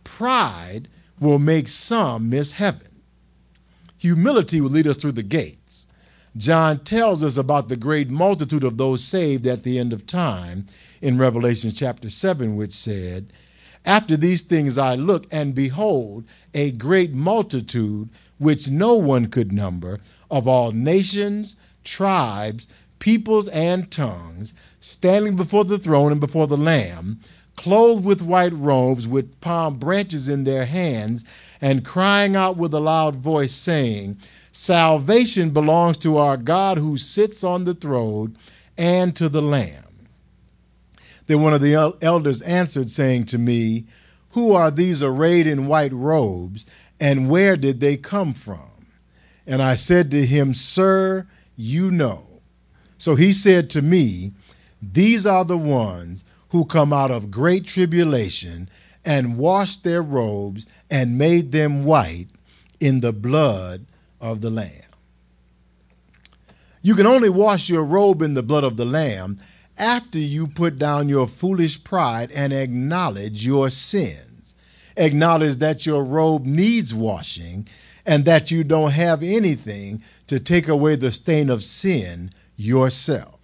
Pride 0.06 0.88
will 1.20 1.40
make 1.40 1.68
some 1.68 2.30
miss 2.30 2.54
heaven 2.54 2.88
Humility 4.00 4.62
will 4.62 4.70
lead 4.70 4.88
us 4.88 4.98
through 4.98 5.14
the 5.14 5.24
gates. 5.24 5.88
John 6.36 6.80
tells 6.80 7.24
us 7.24 7.36
about 7.36 7.68
the 7.68 7.76
great 7.76 8.12
multitude 8.12 8.64
of 8.64 8.78
those 8.78 9.04
saved 9.04 9.48
at 9.48 9.64
the 9.64 9.80
end 9.80 9.92
of 9.92 10.06
time 10.06 10.68
in 11.02 11.18
Revelation 11.18 11.72
chapter 11.72 12.10
7, 12.10 12.56
which 12.56 12.74
said, 12.74 13.34
After 13.86 14.16
these 14.16 14.42
things 14.42 14.78
I 14.78 14.94
look, 14.94 15.26
and 15.32 15.56
behold, 15.56 16.26
a 16.54 16.70
great 16.72 17.12
multitude 17.12 18.10
which 18.38 18.70
no 18.70 18.94
one 18.94 19.28
could 19.28 19.52
number, 19.52 20.00
of 20.30 20.48
all 20.48 20.72
nations, 20.72 21.56
tribes, 21.84 22.68
peoples, 23.00 23.48
and 23.48 23.90
tongues, 23.90 24.54
standing 24.80 25.36
before 25.36 25.64
the 25.64 25.80
throne 25.80 26.12
and 26.12 26.22
before 26.22 26.46
the 26.46 26.58
Lamb, 26.58 27.20
clothed 27.58 28.06
with 28.06 28.22
white 28.22 28.54
robes, 28.54 29.06
with 29.08 29.42
palm 29.42 29.78
branches 29.78 30.30
in 30.30 30.46
their 30.46 30.66
hands, 30.66 31.26
and 31.60 31.84
crying 31.84 32.36
out 32.36 32.56
with 32.56 32.74
a 32.74 32.80
loud 32.80 33.18
voice, 33.18 33.54
saying, 33.54 34.18
Salvation 34.54 35.50
belongs 35.50 35.98
to 35.98 36.18
our 36.18 36.38
God 36.38 36.78
who 36.78 36.98
sits 36.98 37.44
on 37.44 37.66
the 37.66 37.74
throne 37.74 38.36
and 38.78 39.16
to 39.16 39.28
the 39.28 39.42
Lamb. 39.42 39.84
Then 41.26 41.42
one 41.42 41.54
of 41.54 41.62
the 41.62 41.98
elders 42.02 42.42
answered, 42.44 42.90
saying 42.90 43.26
to 43.26 43.38
me, 43.38 43.86
Who 44.32 44.54
are 44.54 44.72
these 44.72 45.04
arrayed 45.04 45.46
in 45.46 45.68
white 45.68 45.92
robes, 45.92 46.66
and 47.00 47.30
where 47.30 47.58
did 47.58 47.80
they 47.80 47.98
come 47.98 48.34
from? 48.34 48.70
And 49.46 49.62
I 49.62 49.76
said 49.76 50.10
to 50.12 50.26
him, 50.26 50.54
Sir, 50.54 51.28
you 51.56 51.92
know. 51.92 52.26
So 52.98 53.16
he 53.16 53.34
said 53.34 53.70
to 53.72 53.82
me, 53.82 54.32
These 54.82 55.26
are 55.26 55.46
the 55.46 55.58
ones 55.58 56.24
who 56.58 56.66
come 56.66 56.92
out 56.92 57.12
of 57.12 57.30
great 57.30 57.68
tribulation 57.68 58.68
and 59.06 59.38
washed 59.38 59.84
their 59.84 60.02
robes 60.02 60.66
and 60.90 61.16
made 61.16 61.52
them 61.52 61.84
white 61.84 62.26
in 62.80 63.00
the 63.00 63.14
blood 63.14 63.86
of 64.20 64.42
the 64.42 64.50
Lamb. 64.50 64.72
You 66.82 66.96
can 66.96 67.06
only 67.06 67.30
wash 67.30 67.70
your 67.70 67.84
robe 67.84 68.24
in 68.24 68.34
the 68.34 68.42
blood 68.42 68.64
of 68.64 68.76
the 68.76 68.86
Lamb 68.86 69.40
after 69.78 70.18
you 70.18 70.48
put 70.48 70.80
down 70.80 71.10
your 71.10 71.28
foolish 71.28 71.84
pride 71.84 72.32
and 72.32 72.52
acknowledge 72.52 73.46
your 73.46 73.70
sins. 73.70 74.56
Acknowledge 74.96 75.58
that 75.58 75.86
your 75.86 76.04
robe 76.04 76.48
needs 76.48 76.92
washing 76.92 77.68
and 78.04 78.26
that 78.26 78.50
you 78.50 78.64
don't 78.64 78.94
have 78.94 79.22
anything 79.22 80.02
to 80.26 80.40
take 80.40 80.68
away 80.68 80.96
the 80.96 81.12
stain 81.12 81.52
of 81.52 81.62
sin 81.62 82.32
yourself. 82.56 83.37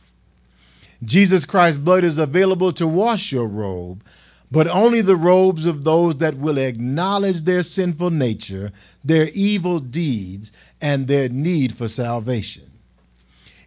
Jesus 1.05 1.45
Christ's 1.45 1.79
blood 1.79 2.03
is 2.03 2.17
available 2.17 2.71
to 2.73 2.87
wash 2.87 3.31
your 3.31 3.47
robe, 3.47 4.03
but 4.51 4.67
only 4.67 5.01
the 5.01 5.15
robes 5.15 5.65
of 5.65 5.83
those 5.83 6.17
that 6.17 6.37
will 6.37 6.57
acknowledge 6.57 7.41
their 7.41 7.63
sinful 7.63 8.11
nature, 8.11 8.71
their 9.03 9.29
evil 9.33 9.79
deeds, 9.79 10.51
and 10.81 11.07
their 11.07 11.27
need 11.27 11.75
for 11.75 11.87
salvation. 11.87 12.69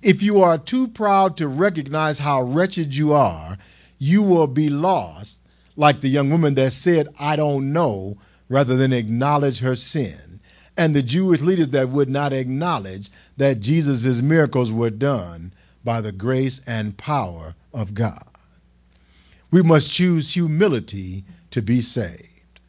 If 0.02 0.22
you 0.22 0.40
are 0.40 0.58
too 0.58 0.88
proud 0.88 1.36
to 1.38 1.48
recognize 1.48 2.20
how 2.20 2.42
wretched 2.42 2.94
you 2.94 3.12
are, 3.12 3.58
you 3.98 4.22
will 4.22 4.46
be 4.46 4.68
lost, 4.68 5.40
like 5.74 6.00
the 6.00 6.08
young 6.08 6.30
woman 6.30 6.54
that 6.54 6.72
said, 6.72 7.08
I 7.18 7.36
don't 7.36 7.72
know, 7.72 8.16
rather 8.48 8.76
than 8.76 8.92
acknowledge 8.92 9.60
her 9.60 9.74
sin. 9.74 10.40
And 10.76 10.94
the 10.94 11.02
Jewish 11.02 11.40
leaders 11.40 11.70
that 11.70 11.88
would 11.88 12.08
not 12.08 12.32
acknowledge 12.32 13.10
that 13.36 13.60
Jesus' 13.60 14.22
miracles 14.22 14.70
were 14.70 14.90
done 14.90 15.52
by 15.86 16.02
the 16.02 16.12
grace 16.12 16.60
and 16.66 16.98
power 16.98 17.54
of 17.72 17.94
God. 17.94 18.24
We 19.50 19.62
must 19.62 19.90
choose 19.90 20.34
humility 20.34 21.24
to 21.52 21.62
be 21.62 21.80
saved. 21.80 22.60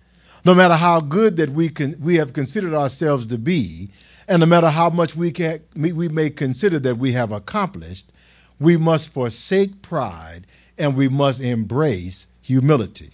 No 0.46 0.54
matter 0.54 0.76
how 0.76 1.02
good 1.02 1.36
that 1.38 1.50
we, 1.50 1.68
can, 1.68 2.00
we 2.00 2.16
have 2.16 2.32
considered 2.32 2.76
ourselves 2.76 3.26
to 3.26 3.38
be, 3.38 3.90
and 4.28 4.40
no 4.40 4.46
matter 4.46 4.70
how 4.70 4.90
much 4.90 5.16
we, 5.16 5.32
can, 5.32 5.60
we 5.76 6.08
may 6.08 6.30
consider 6.30 6.80
that 6.80 7.00
we 7.00 7.14
have 7.14 7.32
accomplished, 7.32 8.12
we 8.60 8.78
must 8.78 9.12
forsake 9.14 9.82
pride 9.82 10.46
and 10.78 10.96
we 10.96 11.10
must 11.10 11.42
embrace 11.42 12.28
humility. 12.42 13.10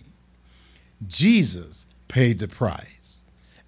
Jesus 1.07 1.85
paid 2.09 2.39
the 2.39 2.47
price, 2.47 3.17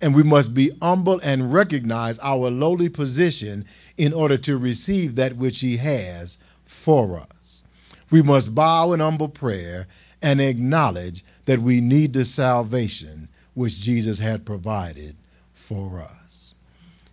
and 0.01 0.13
we 0.13 0.23
must 0.23 0.53
be 0.53 0.71
humble 0.81 1.19
and 1.23 1.53
recognize 1.53 2.19
our 2.19 2.51
lowly 2.51 2.89
position 2.89 3.65
in 3.97 4.13
order 4.13 4.37
to 4.37 4.57
receive 4.57 5.15
that 5.15 5.35
which 5.35 5.61
He 5.61 5.77
has 5.77 6.37
for 6.65 7.19
us. 7.19 7.63
We 8.11 8.21
must 8.21 8.55
bow 8.55 8.93
in 8.93 8.99
humble 8.99 9.29
prayer 9.29 9.87
and 10.21 10.41
acknowledge 10.41 11.23
that 11.45 11.59
we 11.59 11.81
need 11.81 12.13
the 12.13 12.25
salvation 12.25 13.29
which 13.53 13.79
Jesus 13.79 14.19
had 14.19 14.45
provided 14.45 15.15
for 15.53 15.99
us. 15.99 16.53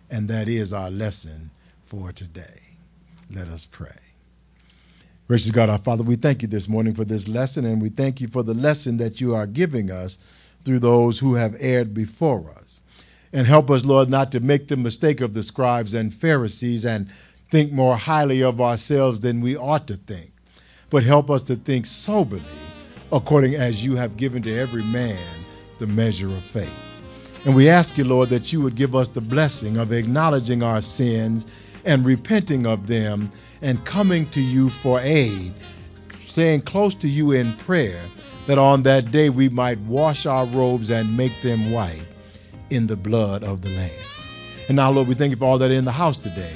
And 0.09 0.27
that 0.27 0.47
is 0.47 0.73
our 0.73 0.91
lesson 0.91 1.51
for 1.83 2.11
today. 2.11 2.61
Let 3.33 3.47
us 3.47 3.65
pray. 3.65 3.89
Gracious 5.27 5.51
God, 5.51 5.69
our 5.69 5.77
Father, 5.77 6.03
we 6.03 6.17
thank 6.17 6.41
you 6.41 6.47
this 6.47 6.67
morning 6.67 6.93
for 6.93 7.05
this 7.05 7.27
lesson, 7.27 7.65
and 7.65 7.81
we 7.81 7.89
thank 7.89 8.19
you 8.19 8.27
for 8.27 8.43
the 8.43 8.53
lesson 8.53 8.97
that 8.97 9.21
you 9.21 9.33
are 9.33 9.47
giving 9.47 9.89
us 9.89 10.19
through 10.63 10.79
those 10.79 11.19
who 11.19 11.35
have 11.35 11.55
erred 11.59 11.93
before 11.93 12.51
us. 12.51 12.62
And 13.33 13.47
help 13.47 13.71
us, 13.71 13.83
Lord, 13.83 14.09
not 14.09 14.31
to 14.33 14.39
make 14.39 14.67
the 14.67 14.77
mistake 14.77 15.19
of 15.19 15.33
the 15.33 15.41
scribes 15.41 15.95
and 15.95 16.13
Pharisees 16.13 16.85
and 16.85 17.09
think 17.49 17.71
more 17.71 17.97
highly 17.97 18.43
of 18.43 18.61
ourselves 18.61 19.21
than 19.21 19.41
we 19.41 19.57
ought 19.57 19.87
to 19.87 19.95
think, 19.95 20.31
but 20.91 21.03
help 21.03 21.31
us 21.31 21.41
to 21.43 21.55
think 21.55 21.87
soberly 21.87 22.43
according 23.11 23.55
as 23.55 23.83
you 23.83 23.95
have 23.95 24.17
given 24.17 24.41
to 24.43 24.55
every 24.55 24.83
man 24.83 25.17
the 25.79 25.87
measure 25.87 26.29
of 26.29 26.43
faith. 26.43 26.73
And 27.45 27.55
we 27.55 27.69
ask 27.69 27.97
you, 27.97 28.03
Lord, 28.03 28.29
that 28.29 28.53
you 28.53 28.61
would 28.61 28.75
give 28.75 28.95
us 28.95 29.09
the 29.09 29.21
blessing 29.21 29.77
of 29.77 29.91
acknowledging 29.91 30.63
our 30.63 30.81
sins 30.81 31.45
and 31.85 32.05
repenting 32.05 32.65
of 32.65 32.87
them 32.87 33.31
and 33.61 33.83
coming 33.83 34.27
to 34.27 34.41
you 34.41 34.69
for 34.69 34.99
aid, 35.01 35.53
staying 36.25 36.61
close 36.61 36.95
to 36.95 37.07
you 37.07 37.31
in 37.31 37.53
prayer, 37.53 38.01
that 38.47 38.57
on 38.57 38.83
that 38.83 39.11
day 39.11 39.29
we 39.29 39.49
might 39.49 39.79
wash 39.81 40.25
our 40.25 40.45
robes 40.45 40.89
and 40.89 41.17
make 41.17 41.39
them 41.41 41.71
white 41.71 42.05
in 42.73 42.87
the 42.87 42.95
blood 42.95 43.43
of 43.43 43.61
the 43.61 43.69
Lamb. 43.69 43.91
And 44.67 44.75
now, 44.75 44.89
Lord, 44.91 45.07
we 45.07 45.13
thank 45.13 45.31
you 45.31 45.37
for 45.37 45.45
all 45.45 45.57
that 45.59 45.71
in 45.71 45.85
the 45.85 45.91
house 45.91 46.17
today. 46.17 46.55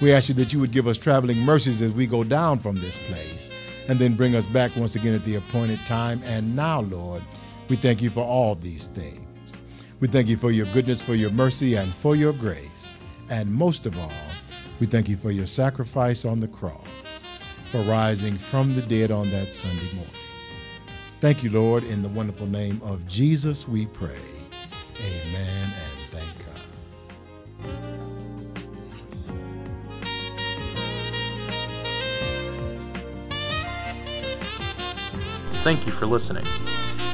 We 0.00 0.12
ask 0.12 0.28
you 0.28 0.34
that 0.36 0.52
you 0.52 0.60
would 0.60 0.72
give 0.72 0.86
us 0.86 0.98
traveling 0.98 1.38
mercies 1.38 1.80
as 1.80 1.92
we 1.92 2.06
go 2.06 2.22
down 2.22 2.58
from 2.58 2.76
this 2.76 2.98
place 3.06 3.50
and 3.88 3.98
then 3.98 4.14
bring 4.14 4.34
us 4.34 4.46
back 4.46 4.76
once 4.76 4.96
again 4.96 5.14
at 5.14 5.24
the 5.24 5.36
appointed 5.36 5.78
time. 5.86 6.20
And 6.24 6.54
now, 6.54 6.82
Lord, 6.82 7.22
we 7.68 7.76
thank 7.76 8.02
you 8.02 8.10
for 8.10 8.24
all 8.24 8.54
these 8.54 8.88
things. 8.88 9.20
We 10.00 10.08
thank 10.08 10.28
you 10.28 10.36
for 10.36 10.50
your 10.50 10.66
goodness, 10.66 11.00
for 11.00 11.14
your 11.14 11.30
mercy, 11.30 11.76
and 11.76 11.94
for 11.94 12.14
your 12.16 12.32
grace. 12.32 12.92
And 13.30 13.50
most 13.50 13.86
of 13.86 13.98
all, 13.98 14.10
we 14.80 14.86
thank 14.86 15.08
you 15.08 15.16
for 15.16 15.30
your 15.30 15.46
sacrifice 15.46 16.26
on 16.26 16.40
the 16.40 16.48
cross, 16.48 16.86
for 17.70 17.80
rising 17.82 18.36
from 18.36 18.74
the 18.74 18.82
dead 18.82 19.10
on 19.10 19.30
that 19.30 19.54
Sunday 19.54 19.94
morning. 19.94 20.12
Thank 21.20 21.42
you, 21.42 21.50
Lord. 21.50 21.84
In 21.84 22.02
the 22.02 22.08
wonderful 22.08 22.48
name 22.48 22.82
of 22.84 23.06
Jesus, 23.06 23.66
we 23.66 23.86
pray. 23.86 24.18
Amen 25.00 25.53
Thank 35.64 35.86
you 35.86 35.92
for 35.92 36.04
listening. 36.04 36.44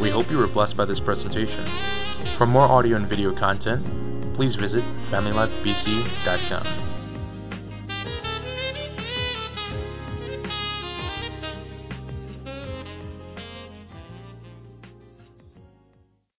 We 0.00 0.10
hope 0.10 0.28
you 0.28 0.36
were 0.36 0.48
blessed 0.48 0.76
by 0.76 0.84
this 0.84 0.98
presentation. 0.98 1.64
For 2.36 2.46
more 2.48 2.64
audio 2.64 2.96
and 2.96 3.06
video 3.06 3.32
content, 3.32 3.80
please 4.34 4.56
visit 4.56 4.82
FamilyLifeBC.com. 5.12 6.79